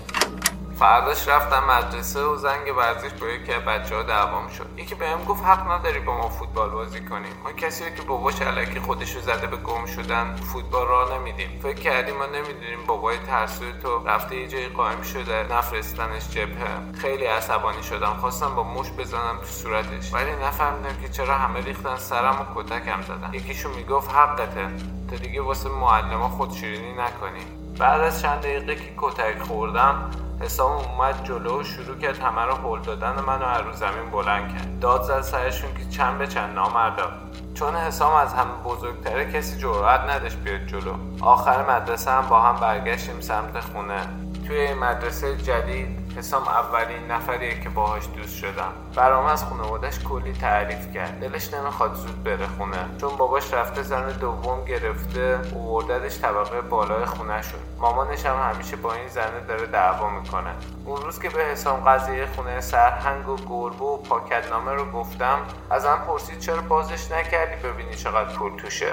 فرداش 0.80 1.28
رفتم 1.28 1.64
مدرسه 1.64 2.20
و 2.20 2.37
زنگ 2.37 2.76
ورزش 2.76 3.10
با 3.20 3.26
یکی 3.26 3.52
از 3.52 3.62
بچه 3.62 3.96
ها 3.96 4.02
دعوام 4.02 4.49
شد. 4.49 4.78
یکی 4.78 4.94
بهم 4.94 5.25
گفت 5.25 5.44
حق 5.44 5.70
نداری 5.70 6.00
با 6.00 6.16
ما 6.16 6.28
فوتبال 6.28 6.70
بازی 6.70 7.00
کنیم 7.00 7.32
ما 7.44 7.52
کسی 7.52 7.84
که 7.96 8.02
باباش 8.02 8.42
علکی 8.42 8.80
خودش 8.80 9.14
رو 9.14 9.20
زده 9.20 9.46
به 9.46 9.56
گم 9.56 9.87
شدن 9.87 10.37
فوتبال 10.37 10.87
را 10.87 11.18
نمیدیم. 11.18 11.60
فکر 11.62 11.80
کردیم 11.80 12.16
ما 12.16 12.26
نمی‌دونیم 12.26 12.87
بابای 12.87 13.18
ترسوی 13.18 13.72
تو 13.82 14.08
رفته 14.08 14.37
یه 14.37 14.49
جایی 14.49 14.68
قایم 14.68 15.02
شده 15.02 15.46
نفرستنش 15.52 16.28
جبهه. 16.30 16.92
خیلی 17.00 17.25
عصبانی 17.25 17.82
شدم. 17.82 18.14
خواستم 18.20 18.54
با 18.54 18.62
مش 18.62 18.90
بزنم 18.90 19.38
تو 19.40 19.46
صورتش. 19.46 20.14
ولی 20.14 20.32
نفهمیدم 20.32 21.02
که 21.02 21.08
چرا 21.08 21.34
همه 21.34 21.60
ریختن 21.60 21.96
سرم 21.96 22.40
و 22.40 22.62
کتکم 22.62 23.02
زدن. 23.02 23.34
یکیشون 23.34 23.72
می‌گفت 23.72 24.10
حقته. 24.10 24.68
تا 25.10 25.16
دیگه 25.16 25.42
واسه 25.42 25.68
معلما 25.68 26.28
خودشیرینی 26.28 26.92
نکنیم 26.92 27.60
بعد 27.78 28.00
از 28.00 28.22
چند 28.22 28.38
دقیقه 28.38 28.74
که 28.74 28.92
کتک 28.96 29.38
خوردم 29.42 30.10
حسام 30.40 30.72
اومد 30.72 31.24
جلو 31.24 31.60
و 31.60 31.62
شروع 31.62 31.96
کرد 31.98 32.18
همه 32.18 32.42
رو 32.42 32.54
هل 32.54 32.82
دادن 32.82 33.20
منو 33.20 33.44
از 33.44 33.60
رو 33.60 33.72
زمین 33.72 34.10
بلند 34.12 34.48
کرد. 34.48 34.80
داد 34.80 35.02
زد 35.02 35.20
سرشون 35.20 35.74
که 35.74 35.84
چند 35.84 36.18
به 36.18 36.26
چند 36.26 36.54
نامردا. 36.54 37.10
چون 37.54 37.76
حسام 37.76 38.14
از 38.14 38.34
همه 38.34 38.52
بزرگتره 38.64 39.32
کسی 39.32 39.58
جرأت 39.58 40.00
نداشت 40.00 40.36
بیاد 40.36 40.66
جلو. 40.66 40.92
آخر 41.20 41.76
مدرسه 41.76 42.10
هم 42.10 42.26
با 42.28 42.40
هم 42.40 42.56
برگشتیم 42.60 43.20
سمت 43.20 43.60
خونه. 43.60 44.00
توی 44.46 44.74
مدرسه 44.74 45.36
جدید 45.36 46.00
حسام 46.17 46.49
اولین 46.49 47.11
نفریه 47.11 47.61
که 47.61 47.69
باهاش 47.69 48.09
دوست 48.17 48.37
شدم. 48.37 48.73
برام 48.97 49.26
از 49.26 49.45
خانوادش 49.45 49.99
کلی 49.99 50.33
تعریف 50.33 50.95
کرد. 50.95 51.21
دلش 51.21 51.55
نمی‌خواد 51.55 51.95
زود 51.95 52.25
بره 52.25 52.47
خونه. 52.47 52.88
چون 53.00 53.17
باباش 53.17 53.55
رفته 53.55 53.83
زن 53.83 54.09
دوم 54.09 54.64
گرفته 54.64 55.40
اوورددش 55.55 56.21
طبقه 56.21 56.61
بالای 56.61 57.05
خونه 57.05 57.43
شد 57.43 57.59
مامانش 57.79 58.26
هم 58.26 58.52
همیشه 58.52 58.76
با 58.76 58.93
این 58.93 59.09
زنه 59.09 59.40
داره 59.49 59.67
دعوا 59.67 60.11
می‌کنه. 60.11 60.50
اون 60.85 61.02
روز 61.02 61.21
که 61.21 61.29
به 61.29 61.43
حسام 61.43 61.81
قضیه 61.81 62.26
خونه 62.26 62.61
سرهنگ 62.61 63.29
و 63.29 63.37
گربه 63.37 63.85
و 63.85 63.97
پاکتنامه 63.97 64.73
رو 64.73 64.90
گفتم 64.93 65.38
ازم 65.71 65.99
پرسید 66.07 66.38
چرا 66.38 66.61
بازش 66.61 67.11
نکردی؟ 67.11 67.69
ببینی 67.69 67.95
چقدر 67.95 68.35
پول 68.35 68.57
توشه. 68.57 68.93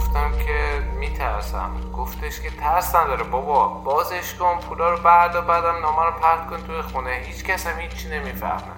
گفتم 0.00 0.32
که 0.46 0.82
میترسم. 0.98 1.70
گفتش 1.96 2.40
که 2.40 2.50
ترس 2.50 2.94
نداره. 2.94 3.24
بابا 3.24 3.68
بازش 3.68 4.34
کن 4.34 4.58
پولا 4.58 4.90
رو 4.90 4.96
بعد 4.96 5.36
و 5.36 5.42
بعدم 5.42 5.80
نامه 5.82 6.04
رو 6.04 6.12
پرد 6.12 6.46
کن 6.50 6.56
توی 6.66 6.82
خونه. 6.82 7.10
هیچ 7.10 7.44
کس 7.44 7.66
هم 7.66 7.80
هیچی 7.80 8.08
نمی‌فهمه. 8.08 8.74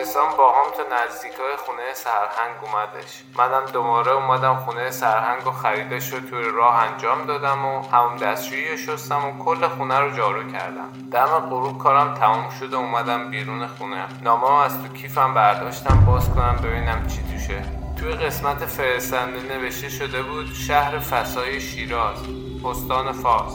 حسام 0.00 0.30
با 0.38 0.52
هم 0.52 0.70
تا 0.76 0.82
نزدیکای 0.96 1.56
خونه 1.66 1.94
سرهنگ 1.94 2.56
اومدش. 2.62 3.22
منم 3.38 3.66
دوباره 3.72 4.12
اومدم 4.12 4.56
خونه 4.56 4.90
سرهنگ 4.90 5.46
و 5.46 5.50
خریدش 5.50 6.12
رو 6.12 6.20
توی 6.20 6.44
راه 6.54 6.74
انجام 6.74 7.24
دادم 7.26 7.64
و 7.64 7.88
همون 7.88 8.16
دستشویی 8.16 8.78
شستم 8.78 9.24
و 9.24 9.44
کل 9.44 9.68
خونه 9.68 9.98
رو 10.00 10.10
جارو 10.10 10.52
کردم. 10.52 10.92
دم 11.12 11.26
غروب 11.26 11.78
کارم 11.78 12.14
تموم 12.14 12.50
شد 12.50 12.74
و 12.74 12.76
اومدم 12.76 13.30
بیرون 13.30 13.66
خونه. 13.66 14.06
نامه 14.22 14.64
از 14.64 14.82
تو 14.82 14.88
کیفم 14.88 15.34
برداشتم 15.34 16.04
باز 16.06 16.30
کنم 16.30 16.56
ببینم 16.62 17.06
چی 17.06 17.22
توشه. 17.32 17.79
توی 18.00 18.12
قسمت 18.12 18.64
فرستنده 18.64 19.56
نوشته 19.56 19.88
شده 19.88 20.22
بود 20.22 20.54
شهر 20.54 20.98
فسای 20.98 21.60
شیراز 21.60 22.18
استان 22.64 23.12
فارس. 23.12 23.52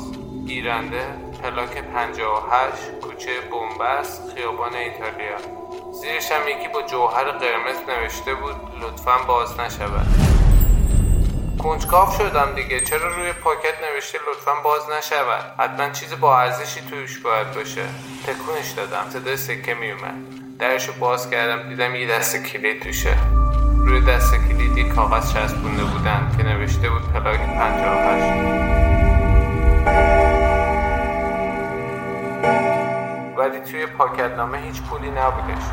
گیرنده 0.47 1.05
پلاک 1.43 1.77
58 1.77 2.91
کوچه 3.01 3.31
بومبست 3.51 4.33
خیابان 4.35 4.75
ایتالیا. 4.75 5.37
زیرش 6.01 6.31
هم 6.31 6.47
یکی 6.47 6.67
با 6.67 6.81
جوهر 6.81 7.23
قرمز 7.31 7.75
نوشته 7.89 8.35
بود 8.35 8.55
لطفا 8.81 9.17
باز 9.27 9.59
نشود. 9.59 10.07
کنجکاف 11.63 12.17
شدم 12.17 12.55
دیگه 12.55 12.79
چرا 12.79 13.15
روی 13.15 13.33
پاکت 13.33 13.75
نوشته 13.91 14.19
لطفا 14.31 14.51
باز 14.63 14.81
نشود؟ 14.97 15.59
حتما 15.59 15.89
چیز 15.89 16.19
با 16.19 16.39
ارزشی 16.39 16.81
توش 16.89 17.19
باید 17.19 17.51
باشه. 17.51 17.85
تکونش 18.27 18.71
دادم 18.71 19.09
صدای 19.09 19.37
سکه 19.37 19.73
میومد 19.73 20.15
درشو 20.59 20.93
باز 20.93 21.29
کردم 21.29 21.69
دیدم 21.69 21.95
یه 21.95 22.07
دست 22.07 22.43
کلید 22.43 22.83
توشه. 22.83 23.17
روی 23.85 24.01
دست 24.01 24.35
کلید 24.35 24.77
یه 24.77 24.89
کاغذ 24.89 25.33
چسبونده 25.33 25.83
بودن 25.83 26.31
که 26.37 26.43
نوشته 26.43 26.89
بود 26.89 27.01
پلاک 27.13 27.39
58 27.39 28.65
ولی 33.37 33.59
توی 33.59 33.85
پاکت 33.85 34.31
نامه 34.37 34.57
هیچ 34.57 34.81
پولی 34.81 35.09
نبودش. 35.09 35.63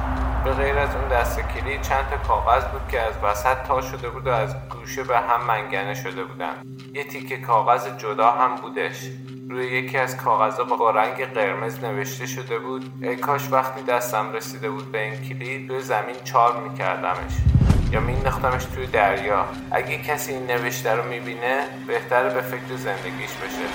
به 0.44 0.50
غیر 0.52 0.78
از 0.78 0.96
اون 0.96 1.08
دست 1.08 1.40
کلید 1.40 1.80
چند 1.80 2.08
تا 2.10 2.16
کاغذ 2.16 2.64
بود 2.64 2.80
که 2.88 3.00
از 3.00 3.14
وسط 3.22 3.62
تا 3.62 3.80
شده 3.80 4.08
بود 4.08 4.26
و 4.26 4.30
از 4.30 4.56
گوشه 4.68 5.04
به 5.04 5.18
هم 5.18 5.44
منگنه 5.46 5.94
شده 5.94 6.24
بودن 6.24 6.54
یه 6.94 7.04
تیکه 7.04 7.36
کاغذ 7.36 7.88
جدا 7.98 8.30
هم 8.30 8.56
بودش. 8.56 9.10
روی 9.50 9.66
یکی 9.66 9.98
از 9.98 10.16
کاغذها 10.16 10.64
با 10.64 10.90
رنگ 10.90 11.24
قرمز 11.24 11.84
نوشته 11.84 12.26
شده 12.26 12.58
بود 12.58 12.92
ای 13.02 13.16
کاش 13.16 13.52
وقتی 13.52 13.82
دستم 13.82 14.32
رسیده 14.32 14.70
بود 14.70 14.92
به 14.92 15.02
این 15.02 15.20
کلید 15.22 15.70
روی 15.70 15.80
زمین 15.80 16.16
چال 16.24 16.62
میکردمش. 16.62 17.61
یا 17.91 17.99
مینداختمش 17.99 18.65
توی 18.65 18.87
دریا 18.87 19.45
اگه 19.71 19.97
کسی 19.97 20.33
این 20.33 20.47
نوشته 20.47 20.91
رو 20.91 21.09
میبینه 21.09 21.67
بهتره 21.87 22.33
به 22.33 22.41
فکر 22.41 22.75
زندگیش 22.75 23.31
بشه 23.31 23.67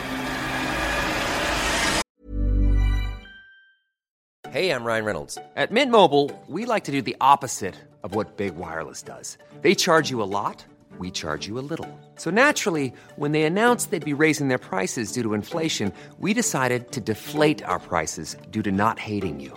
Hey, 4.53 4.69
I'm 4.69 4.85
Ryan 4.85 5.07
Reynolds. 5.07 5.39
At 5.57 5.73
Mint 5.73 5.91
Mobile, 5.91 6.27
we 6.47 6.67
like 6.67 6.85
to 6.85 6.93
do 6.93 7.01
the 7.01 7.17
opposite 7.23 7.75
of 8.05 8.15
what 8.15 8.37
Big 8.37 8.55
Wireless 8.55 9.01
does. 9.03 9.39
They 9.63 9.75
charge 9.75 10.11
you 10.11 10.23
a 10.23 10.29
lot, 10.39 10.63
we 10.99 11.11
charge 11.11 11.47
you 11.47 11.59
a 11.59 11.65
little. 11.73 11.89
So 12.17 12.31
naturally, 12.31 12.93
when 13.17 13.33
they 13.33 13.45
announced 13.45 13.91
they'd 13.91 14.05
be 14.05 14.23
raising 14.27 14.49
their 14.49 14.59
prices 14.59 15.11
due 15.11 15.23
to 15.23 15.33
inflation, 15.33 15.91
we 16.19 16.35
decided 16.35 16.93
to 16.93 17.01
deflate 17.01 17.65
our 17.65 17.79
prices 17.79 18.37
due 18.51 18.63
to 18.63 18.71
not 18.71 18.99
hating 18.99 19.41
you. 19.41 19.57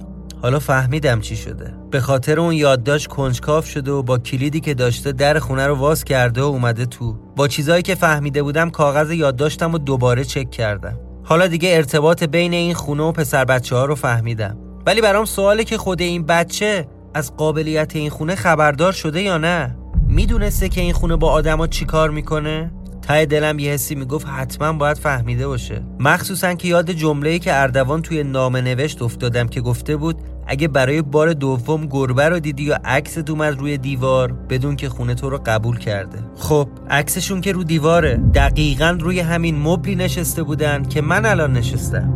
حالا 0.41 0.59
فهمیدم 0.59 1.19
چی 1.21 1.35
شده. 1.35 1.73
به 1.91 1.99
خاطر 1.99 2.39
اون 2.39 2.53
یادداشت 2.53 3.07
کنجکاف 3.07 3.67
شده 3.67 3.91
و 3.91 4.03
با 4.03 4.17
کلیدی 4.17 4.59
که 4.59 4.73
داشته 4.73 5.11
در 5.11 5.39
خونه 5.39 5.67
رو 5.67 5.75
واز 5.75 6.03
کرده 6.03 6.41
و 6.41 6.43
اومده 6.43 6.85
تو. 6.85 7.17
با 7.35 7.47
چیزایی 7.47 7.83
که 7.83 7.95
فهمیده 7.95 8.43
بودم 8.43 8.69
کاغذ 8.69 9.11
یادداشتم 9.11 9.73
و 9.73 9.77
دوباره 9.77 10.23
چک 10.23 10.51
کردم. 10.51 10.99
حالا 11.23 11.47
دیگه 11.47 11.69
ارتباط 11.75 12.23
بین 12.23 12.53
این 12.53 12.73
خونه 12.73 13.03
و 13.03 13.11
پسر 13.11 13.45
بچه 13.45 13.75
ها 13.75 13.85
رو 13.85 13.95
فهمیدم. 13.95 14.57
ولی 14.85 15.01
برام 15.01 15.25
سواله 15.25 15.63
که 15.63 15.77
خود 15.77 16.01
این 16.01 16.25
بچه 16.25 16.87
از 17.13 17.37
قابلیت 17.37 17.95
این 17.95 18.09
خونه 18.09 18.35
خبردار 18.35 18.91
شده 18.91 19.21
یا 19.21 19.37
نه؟ 19.37 19.75
می‌دونسته 20.07 20.69
که 20.69 20.81
این 20.81 20.93
خونه 20.93 21.15
با 21.15 21.31
آدما 21.31 21.67
چیکار 21.67 22.09
می‌کنه؟ 22.09 22.71
ته 23.01 23.25
دلم 23.25 23.59
یه 23.59 23.71
حسی 23.71 23.95
می‌گفت 23.95 24.27
حتما 24.27 24.73
باید 24.73 24.97
فهمیده 24.97 25.47
باشه. 25.47 25.83
مخصوصا 25.99 26.53
که 26.53 26.67
یاد 26.67 26.91
جمله‌ای 26.91 27.39
که 27.39 27.61
اردوان 27.61 28.01
توی 28.01 28.23
نامه 28.23 28.61
نوشت 28.61 29.01
افتادم 29.01 29.47
که 29.47 29.61
گفته 29.61 29.95
بود 29.95 30.17
اگه 30.47 30.67
برای 30.67 31.01
بار 31.01 31.33
دوم 31.33 31.85
گربه 31.85 32.29
رو 32.29 32.39
دیدی 32.39 32.63
یا 32.63 32.79
عکست 32.85 33.29
اومد 33.29 33.59
روی 33.59 33.77
دیوار 33.77 34.31
بدون 34.31 34.75
که 34.75 34.89
خونه 34.89 35.15
تو 35.15 35.29
رو 35.29 35.41
قبول 35.45 35.77
کرده. 35.77 36.17
خب 36.37 36.69
عکسشون 36.89 37.41
که 37.41 37.51
رو 37.51 37.63
دیواره 37.63 38.17
دقیقا 38.33 38.97
روی 38.99 39.19
همین 39.19 39.59
مبلی 39.61 39.95
نشسته 39.95 40.43
بودن 40.43 40.83
که 40.83 41.01
من 41.01 41.25
الان 41.25 41.53
نشستم. 41.53 42.13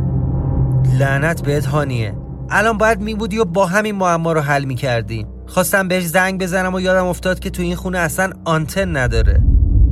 لعنت 0.99 1.41
بهت 1.41 1.65
هانیه. 1.65 2.15
الان 2.49 2.77
باید 2.77 3.01
میبودی 3.01 3.37
و 3.37 3.45
با 3.45 3.65
همین 3.65 3.95
معما 3.95 4.33
رو 4.33 4.41
حل 4.41 4.65
می‌کردیم 4.65 5.27
خواستم 5.47 5.87
بهش 5.87 6.03
زنگ 6.03 6.41
بزنم 6.41 6.73
و 6.73 6.79
یادم 6.79 7.05
افتاد 7.05 7.39
که 7.39 7.49
تو 7.49 7.61
این 7.61 7.75
خونه 7.75 7.97
اصلا 7.97 8.29
آنتن 8.45 8.97
نداره. 8.97 9.43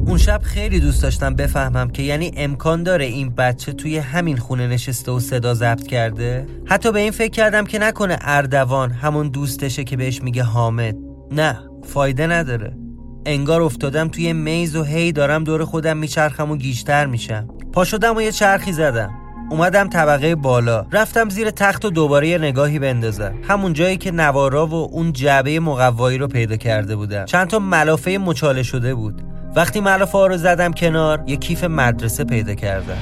اون 0.08 0.18
شب 0.18 0.42
خیلی 0.44 0.80
دوست 0.80 1.04
داشتم 1.04 1.36
بفهمم 1.36 1.90
که 1.90 2.04
یعنی 2.04 2.32
امکان 2.38 2.84
داره 2.84 3.06
این 3.06 3.30
بچه 3.30 3.74
توی 3.74 3.98
همین 3.98 4.38
خونه 4.38 4.68
نشسته 4.68 5.12
و 5.12 5.20
صدا 5.20 5.54
ضبط 5.54 5.88
کرده؟ 5.88 6.46
حتی 6.66 6.92
به 6.92 7.00
این 7.00 7.12
فکر 7.12 7.32
کردم 7.32 7.66
که 7.66 7.80
نکنه 7.80 8.18
اردوان 8.22 8.92
همون 8.92 9.30
دوستشه 9.30 9.84
که 9.84 9.98
بهش 9.98 10.22
میگه 10.22 10.44
حامد. 10.44 10.96
نه 11.32 11.60
فایده 11.84 12.28
نداره. 12.28 12.78
انگار 13.26 13.62
افتادم 13.62 14.08
توی 14.08 14.34
میز 14.34 14.76
و 14.76 14.84
هی 14.84 15.12
دارم 15.12 15.44
دور 15.44 15.66
خودم 15.66 15.98
میچرخم 15.98 16.52
و 16.52 16.58
گیجتر 16.58 17.06
میشم. 17.06 17.48
پا 17.74 17.84
شدم 17.84 18.16
و 18.16 18.22
یه 18.22 18.32
چرخی 18.32 18.74
زدم. 18.74 19.12
اومدم 19.50 19.90
طبقه 19.90 20.36
بالا. 20.36 20.86
رفتم 20.92 21.30
زیر 21.30 21.50
تخت 21.50 21.86
و 21.86 21.90
دوباره 21.90 22.28
یه 22.28 22.38
نگاهی 22.38 22.80
بندازم. 22.80 23.34
همون 23.44 23.74
جایی 23.74 23.98
که 23.98 24.12
نوارا 24.12 24.68
و 24.68 24.74
اون 24.74 25.14
جعبه 25.14 25.60
مقوایی 25.60 26.18
رو 26.18 26.28
پیدا 26.28 26.58
کرده 26.58 26.96
بودم. 26.96 27.26
چند 27.26 27.48
تا 27.48 27.60
ملافه 27.60 28.18
مچاله 28.18 28.64
شده 28.64 28.96
بود. 28.96 29.22
وقتی 29.56 29.82
ملافه 29.82 30.28
رو 30.28 30.38
زدم 30.38 30.72
کنار 30.72 31.24
یه 31.28 31.36
کیف 31.36 31.64
مدرسه 31.64 32.24
پیدا 32.24 32.54
کردم. 32.54 32.98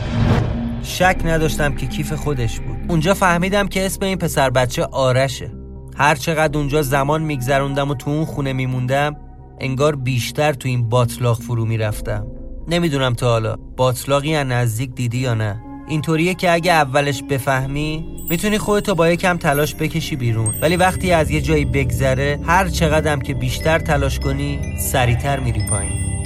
شک 0.84 1.18
نداشتم 1.26 1.76
که 1.76 1.88
کیف 1.88 2.14
خودش 2.14 2.60
بود. 2.60 2.78
اونجا 2.90 3.14
فهمیدم 3.14 3.68
که 3.68 3.86
اسم 3.86 4.06
این 4.06 4.18
پسر 4.18 4.50
بچه 4.50 4.84
آرشه. 4.84 5.52
هر 5.98 6.16
چقدر 6.16 6.58
اونجا 6.58 6.82
زمان 6.82 7.22
میگذروندم 7.22 7.90
و 7.90 7.96
تو 7.96 8.10
اون 8.10 8.26
خونه 8.26 8.54
میموندم 8.54 9.16
انگار 9.60 9.96
بیشتر 9.96 10.54
تو 10.54 10.68
این 10.68 10.90
باطلاق 10.90 11.42
فرو 11.42 11.66
می‌رفتم. 11.66 12.28
نمی‌دونم 12.68 13.14
تا 13.14 13.28
حالا 13.28 13.56
باطلاقی 13.56 14.36
از 14.36 14.48
نزدیک 14.48 14.96
دیدی 14.96 15.18
یا 15.18 15.34
نه. 15.34 15.62
اینطوریه 15.88 16.34
که 16.34 16.52
اگه 16.52 16.72
اولش 16.72 17.24
بفهمی 17.24 18.06
می‌تونی 18.30 18.58
خودتو 18.58 18.96
با 18.96 19.10
یکم 19.10 19.38
تلاش 19.38 19.76
بکشی 19.76 20.16
بیرون. 20.16 20.56
ولی 20.62 20.76
وقتی 20.76 21.12
از 21.12 21.32
یه 21.32 21.42
جایی 21.42 21.66
بگذره 21.66 22.40
هر 22.46 22.68
چقدرم 22.68 23.22
که 23.22 23.34
بیشتر 23.34 23.80
تلاش 23.80 24.20
کنی 24.20 24.60
سریعتر 24.80 25.40
میری 25.40 25.62
پایین. 25.70 26.21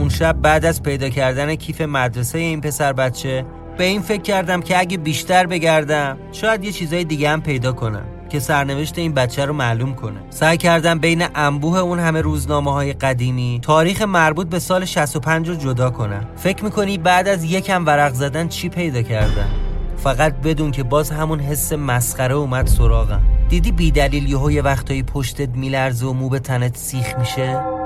اون 0.00 0.08
شب 0.08 0.32
بعد 0.42 0.64
از 0.64 0.82
پیدا 0.82 1.08
کردن 1.08 1.54
کیف 1.54 1.80
مدرسه 1.80 2.38
این 2.38 2.60
پسر 2.60 2.92
بچه 2.92 3.44
به 3.78 3.84
این 3.84 4.02
فکر 4.02 4.22
کردم 4.22 4.62
که 4.62 4.78
اگه 4.78 4.96
بیشتر 4.96 5.46
بگردم 5.46 6.18
شاید 6.32 6.64
یه 6.64 6.72
چیزای 6.72 7.04
دیگه 7.04 7.30
هم 7.30 7.42
پیدا 7.42 7.72
کنم 7.72 8.04
که 8.28 8.38
سرنوشت 8.40 8.98
این 8.98 9.14
بچه 9.14 9.44
رو 9.44 9.52
معلوم 9.52 9.94
کنه. 9.94 10.20
سعی 10.30 10.56
کردم 10.56 10.98
بین 10.98 11.24
انبوه 11.34 11.78
اون 11.78 11.98
همه 11.98 12.20
روزنامه 12.20 12.72
های 12.72 12.92
قدیمی 12.92 13.60
تاریخ 13.62 14.02
مربوط 14.02 14.48
به 14.48 14.58
سال 14.58 14.84
65 14.84 15.48
رو 15.48 15.54
جدا 15.54 15.90
کنم. 15.90 16.26
فکر 16.36 16.64
می‌کنی 16.64 16.98
بعد 16.98 17.28
از 17.28 17.44
یکم 17.44 17.86
ورق 17.86 18.12
زدن 18.12 18.48
چی 18.48 18.68
پیدا 18.68 19.02
کردم؟ 19.02 19.48
فقط 19.96 20.34
بدون 20.34 20.70
که 20.70 20.82
باز 20.82 21.10
همون 21.10 21.40
حس 21.40 21.72
مسخره 21.72 22.34
اومد 22.34 22.66
سراغم. 22.66 23.22
دیدی 23.48 23.72
بیدلیل 23.72 24.30
یهو 24.30 24.50
یه 24.50 24.62
وقتایی 24.62 25.02
پشتت 25.02 25.48
میلرزه 25.48 26.06
و 26.06 26.12
مو 26.12 26.28
به 26.28 26.38
تنت 26.38 26.76
سیخ 26.76 27.18
میشه؟ 27.18 27.79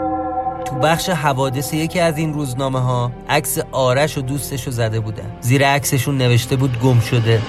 تو 0.64 0.74
بخش 0.74 1.09
حوادث 1.09 1.74
یکی 1.74 2.00
از 2.00 2.18
این 2.18 2.35
روزنامه 2.35 2.81
ها 2.81 3.12
عکس 3.29 3.59
آرش 3.72 4.18
و 4.18 4.20
دوستش 4.20 4.66
رو 4.66 4.72
زده 4.72 5.00
بودن. 5.00 5.37
زیر 5.40 5.66
عکسشون 5.66 6.18
نوشته 6.18 6.57
بود 6.57 6.81
گم 6.81 7.00
شده. 7.00 7.42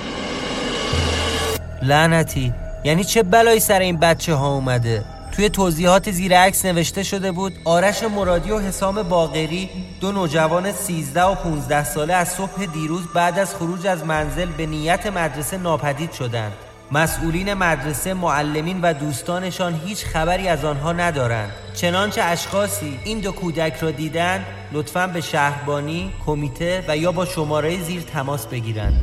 لعنتی. 1.81 2.53
یعنی 2.83 3.03
چه 3.03 3.23
بلایی 3.23 3.59
سر 3.59 3.79
این 3.79 3.97
بچه 3.97 4.33
ها 4.33 4.53
اومده؟ 4.53 5.03
توی 5.31 5.49
توضیحات 5.49 6.11
زیر 6.11 6.37
عکس 6.37 6.65
نوشته 6.65 7.03
شده 7.03 7.31
بود 7.31 7.53
آرش 7.65 8.03
مرادی 8.03 8.51
و 8.51 8.59
حسام 8.59 9.03
باقری 9.03 9.69
دو 10.01 10.11
نوجوان 10.11 10.71
13 10.71 11.23
و 11.23 11.35
15 11.35 11.83
ساله 11.83 12.13
از 12.13 12.29
صبح 12.29 12.65
دیروز 12.65 13.03
بعد 13.15 13.39
از 13.39 13.55
خروج 13.55 13.87
از 13.87 14.05
منزل 14.05 14.45
به 14.45 14.65
نیت 14.65 15.05
مدرسه 15.07 15.57
ناپدید 15.57 16.11
شدند. 16.11 16.51
مسئولین 16.91 17.53
مدرسه 17.53 18.13
معلمین 18.13 18.81
و 18.81 18.93
دوستانشان 18.93 19.79
هیچ 19.85 20.05
خبری 20.05 20.47
از 20.47 20.65
آنها 20.65 20.93
ندارند. 20.93 21.51
چنانچه 21.73 22.23
اشخاصی 22.23 22.99
این 23.03 23.19
دو 23.19 23.31
کودک 23.31 23.73
را 23.81 23.91
دیدن 23.91 24.45
لطفا 24.71 25.07
به 25.07 25.21
شهربانی 25.21 26.11
کمیته 26.25 26.83
و 26.87 26.97
یا 26.97 27.11
با 27.11 27.25
شماره 27.25 27.83
زیر 27.83 28.01
تماس 28.01 28.45
بگیرند. 28.45 29.01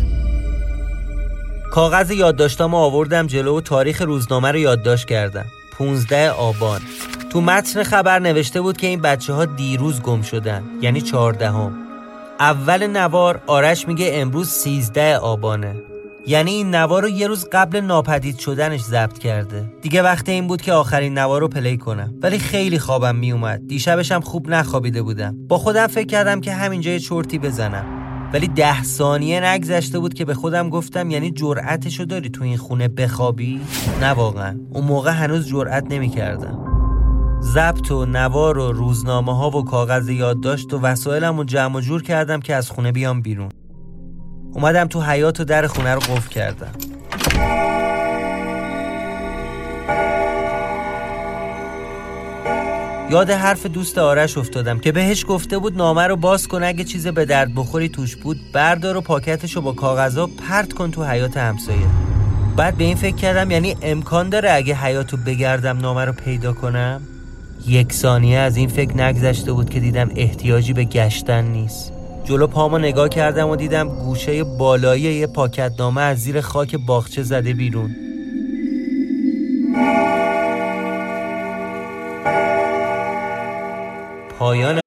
کاغذ 1.72 2.10
یادداشتامو 2.10 2.76
آوردم 2.76 3.26
جلو 3.26 3.56
و 3.56 3.60
تاریخ 3.60 4.02
روزنامه 4.02 4.52
رو 4.52 4.58
یادداشت 4.58 5.08
کردم. 5.08 5.46
15 5.78 6.30
آبان. 6.30 6.80
تو 7.30 7.40
متن 7.40 7.82
خبر 7.82 8.18
نوشته 8.18 8.60
بود 8.60 8.76
که 8.76 8.86
این 8.86 9.00
بچه 9.00 9.32
ها 9.32 9.44
دیروز 9.44 10.02
گم 10.02 10.22
شدن 10.22 10.62
یعنی 10.80 11.00
14 11.00 11.50
هم. 11.50 11.78
اول 12.40 12.86
نوار 12.86 13.42
آرش 13.46 13.88
میگه 13.88 14.10
امروز 14.12 14.48
13 14.48 15.16
آبانه. 15.16 15.91
یعنی 16.26 16.50
این 16.50 16.74
نوار 16.74 17.02
رو 17.02 17.08
یه 17.08 17.26
روز 17.26 17.48
قبل 17.52 17.80
ناپدید 17.80 18.38
شدنش 18.38 18.80
ضبط 18.80 19.18
کرده. 19.18 19.72
دیگه 19.82 20.02
وقت 20.02 20.28
این 20.28 20.46
بود 20.46 20.62
که 20.62 20.72
آخرین 20.72 21.18
نوار 21.18 21.40
رو 21.40 21.48
پلی 21.48 21.76
کنم. 21.76 22.14
ولی 22.22 22.38
خیلی 22.38 22.78
خوابم 22.78 23.16
میومد. 23.16 23.66
دیشبشم 23.66 24.20
خوب 24.20 24.48
نخوابیده 24.48 25.02
بودم. 25.02 25.36
با 25.48 25.58
خودم 25.58 25.86
فکر 25.86 26.06
کردم 26.06 26.40
که 26.40 26.52
همینجا 26.52 26.90
یه 26.90 26.98
چرتی 26.98 27.38
بزنم. 27.38 27.84
ولی 28.32 28.48
ده 28.48 28.82
ثانیه 28.82 29.44
نگذشته 29.44 29.98
بود 29.98 30.14
که 30.14 30.24
به 30.24 30.34
خودم 30.34 30.70
گفتم 30.70 31.10
یعنی 31.10 31.30
جرأتشو 31.30 32.04
داری 32.04 32.30
تو 32.30 32.44
این 32.44 32.56
خونه 32.56 32.88
بخوابی؟ 32.88 33.60
نه 34.00 34.10
واقعا. 34.10 34.60
اون 34.70 34.84
موقع 34.84 35.10
هنوز 35.10 35.48
جرأت 35.48 35.86
نمی 35.90 36.08
کردم 36.08 36.72
ضبط 37.42 37.90
و 37.90 38.06
نوار 38.06 38.58
و 38.58 38.72
روزنامه 38.72 39.36
ها 39.36 39.50
و 39.50 39.64
کاغذ 39.64 40.08
یادداشت 40.08 40.74
و 40.74 40.78
وسایلم 40.80 41.36
رو 41.36 41.44
جمع 41.44 41.76
و 41.76 41.80
جور 41.80 42.02
کردم 42.02 42.40
که 42.40 42.54
از 42.54 42.70
خونه 42.70 42.92
بیام 42.92 43.22
بیرون. 43.22 43.48
اومدم 44.54 44.86
تو 44.86 45.02
حیات 45.02 45.40
و 45.40 45.44
در 45.44 45.66
خونه 45.66 45.94
رو 45.94 46.00
قفل 46.00 46.28
کردم. 46.28 46.72
یاد 53.10 53.30
حرف 53.30 53.66
دوست 53.66 53.98
آرش 53.98 54.38
افتادم 54.38 54.78
که 54.78 54.92
بهش 54.92 55.24
گفته 55.28 55.58
بود 55.58 55.76
نامه 55.76 56.06
رو 56.06 56.16
باز 56.16 56.48
کن 56.48 56.62
اگه 56.62 56.84
چیز 56.84 57.06
به 57.06 57.24
درد 57.24 57.54
بخوری 57.54 57.88
توش 57.88 58.16
بود. 58.16 58.36
بردار 58.52 58.96
و 58.96 59.00
پاکتش 59.00 59.56
رو 59.56 59.62
با 59.62 59.72
کاغذا 59.72 60.26
پرت 60.26 60.72
کن 60.72 60.90
تو 60.90 61.04
حیات 61.04 61.36
همسایه. 61.36 61.86
بعد 62.56 62.76
به 62.76 62.84
این 62.84 62.96
فکر 62.96 63.16
کردم 63.16 63.50
یعنی 63.50 63.76
امکان 63.82 64.28
داره 64.28 64.52
اگه 64.52 64.74
حیاتو 64.74 65.16
بگردم 65.16 65.78
نامه 65.78 66.04
رو 66.04 66.12
پیدا 66.12 66.52
کنم؟ 66.52 67.02
یک 67.66 67.92
ثانیه 67.92 68.38
از 68.38 68.56
این 68.56 68.68
فکر 68.68 68.96
نگذشته 68.96 69.52
بود 69.52 69.70
که 69.70 69.80
دیدم 69.80 70.10
احتیاجی 70.16 70.72
به 70.72 70.84
گشتن 70.84 71.44
نیست. 71.44 71.92
جلو 72.24 72.46
پامو 72.46 72.78
نگاه 72.78 73.08
کردم 73.08 73.48
و 73.48 73.56
دیدم 73.56 73.88
گوشه 73.88 74.44
بالایی 74.44 75.02
یه 75.02 75.26
پاکت 75.26 75.72
نامه 75.78 76.00
از 76.00 76.18
زیر 76.18 76.40
خاک 76.40 76.76
باغچه 76.76 77.22
زده 77.22 77.52
بیرون 77.54 77.96
پایان 84.38 84.82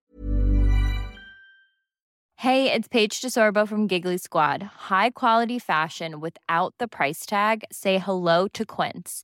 Hey, 2.38 2.71
it's 2.76 2.88
Paige 2.88 3.21
DeSorbo 3.21 3.67
from 3.67 3.88
Giggly 3.88 4.19
Squad. 4.19 4.62
High 4.91 5.10
quality 5.21 5.58
fashion 5.58 6.19
without 6.19 6.71
the 6.78 6.88
price 6.88 7.26
tag. 7.26 7.58
Say 7.71 7.98
hello 7.98 8.48
to 8.58 8.63
Quince. 8.76 9.24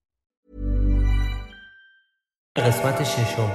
قسمت 2.57 3.03
ششم. 3.03 3.51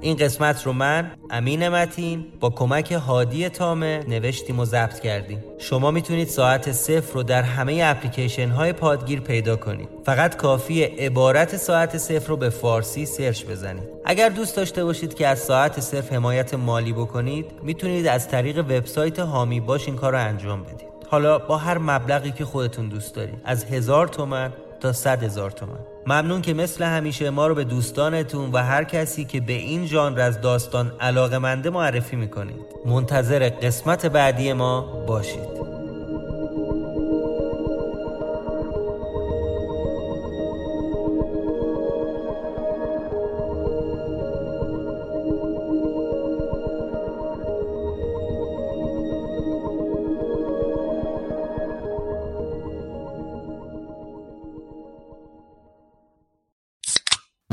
این 0.00 0.16
قسمت 0.16 0.66
رو 0.66 0.72
من 0.72 1.10
امین 1.30 1.68
متین 1.68 2.26
با 2.40 2.50
کمک 2.50 2.92
هادی 2.92 3.48
تامه 3.48 4.04
نوشتیم 4.08 4.60
و 4.60 4.64
ضبط 4.64 5.00
کردیم. 5.00 5.44
شما 5.58 5.90
می‌تونید 5.90 6.28
ساعت 6.28 6.72
صفر 6.72 7.14
رو 7.14 7.22
در 7.22 7.42
همه 7.42 7.80
اپلیکیشن 7.84 8.48
های 8.48 8.72
پادگیر 8.72 9.20
پیدا 9.20 9.56
کنید. 9.56 9.88
فقط 10.06 10.36
کافی 10.36 10.82
عبارت 10.82 11.56
ساعت 11.56 11.98
صفر 11.98 12.28
رو 12.28 12.36
به 12.36 12.50
فارسی 12.50 13.06
سرچ 13.06 13.44
بزنید. 13.44 13.88
اگر 14.04 14.28
دوست 14.28 14.56
داشته 14.56 14.84
باشید 14.84 15.14
که 15.14 15.26
از 15.26 15.38
ساعت 15.38 15.80
صفر 15.80 16.14
حمایت 16.14 16.54
مالی 16.54 16.92
بکنید 16.92 17.46
می‌تونید 17.62 18.06
از 18.06 18.28
طریق 18.28 18.58
وبسایت 18.58 19.18
هامی 19.18 19.60
باش 19.60 19.86
این 19.86 19.96
کار 19.96 20.12
رو 20.12 20.18
انجام 20.18 20.62
بدید. 20.62 20.97
حالا 21.10 21.38
با 21.38 21.56
هر 21.56 21.78
مبلغی 21.78 22.30
که 22.30 22.44
خودتون 22.44 22.88
دوست 22.88 23.14
دارید 23.14 23.40
از 23.44 23.64
هزار 23.64 24.08
تومن 24.08 24.52
تا 24.80 24.92
صد 24.92 25.22
هزار 25.22 25.50
تومن. 25.50 25.78
ممنون 26.06 26.42
که 26.42 26.54
مثل 26.54 26.84
همیشه 26.84 27.30
ما 27.30 27.46
رو 27.46 27.54
به 27.54 27.64
دوستانتون 27.64 28.50
و 28.52 28.58
هر 28.58 28.84
کسی 28.84 29.24
که 29.24 29.40
به 29.40 29.52
این 29.52 29.86
ژانر 29.86 30.20
از 30.20 30.40
داستان 30.40 30.92
علاقه 31.00 31.38
منده 31.38 31.70
معرفی 31.70 32.16
می‌کنید. 32.16 32.60
منتظر 32.86 33.48
قسمت 33.48 34.06
بعدی 34.06 34.52
ما 34.52 34.80
باشید. 35.06 35.57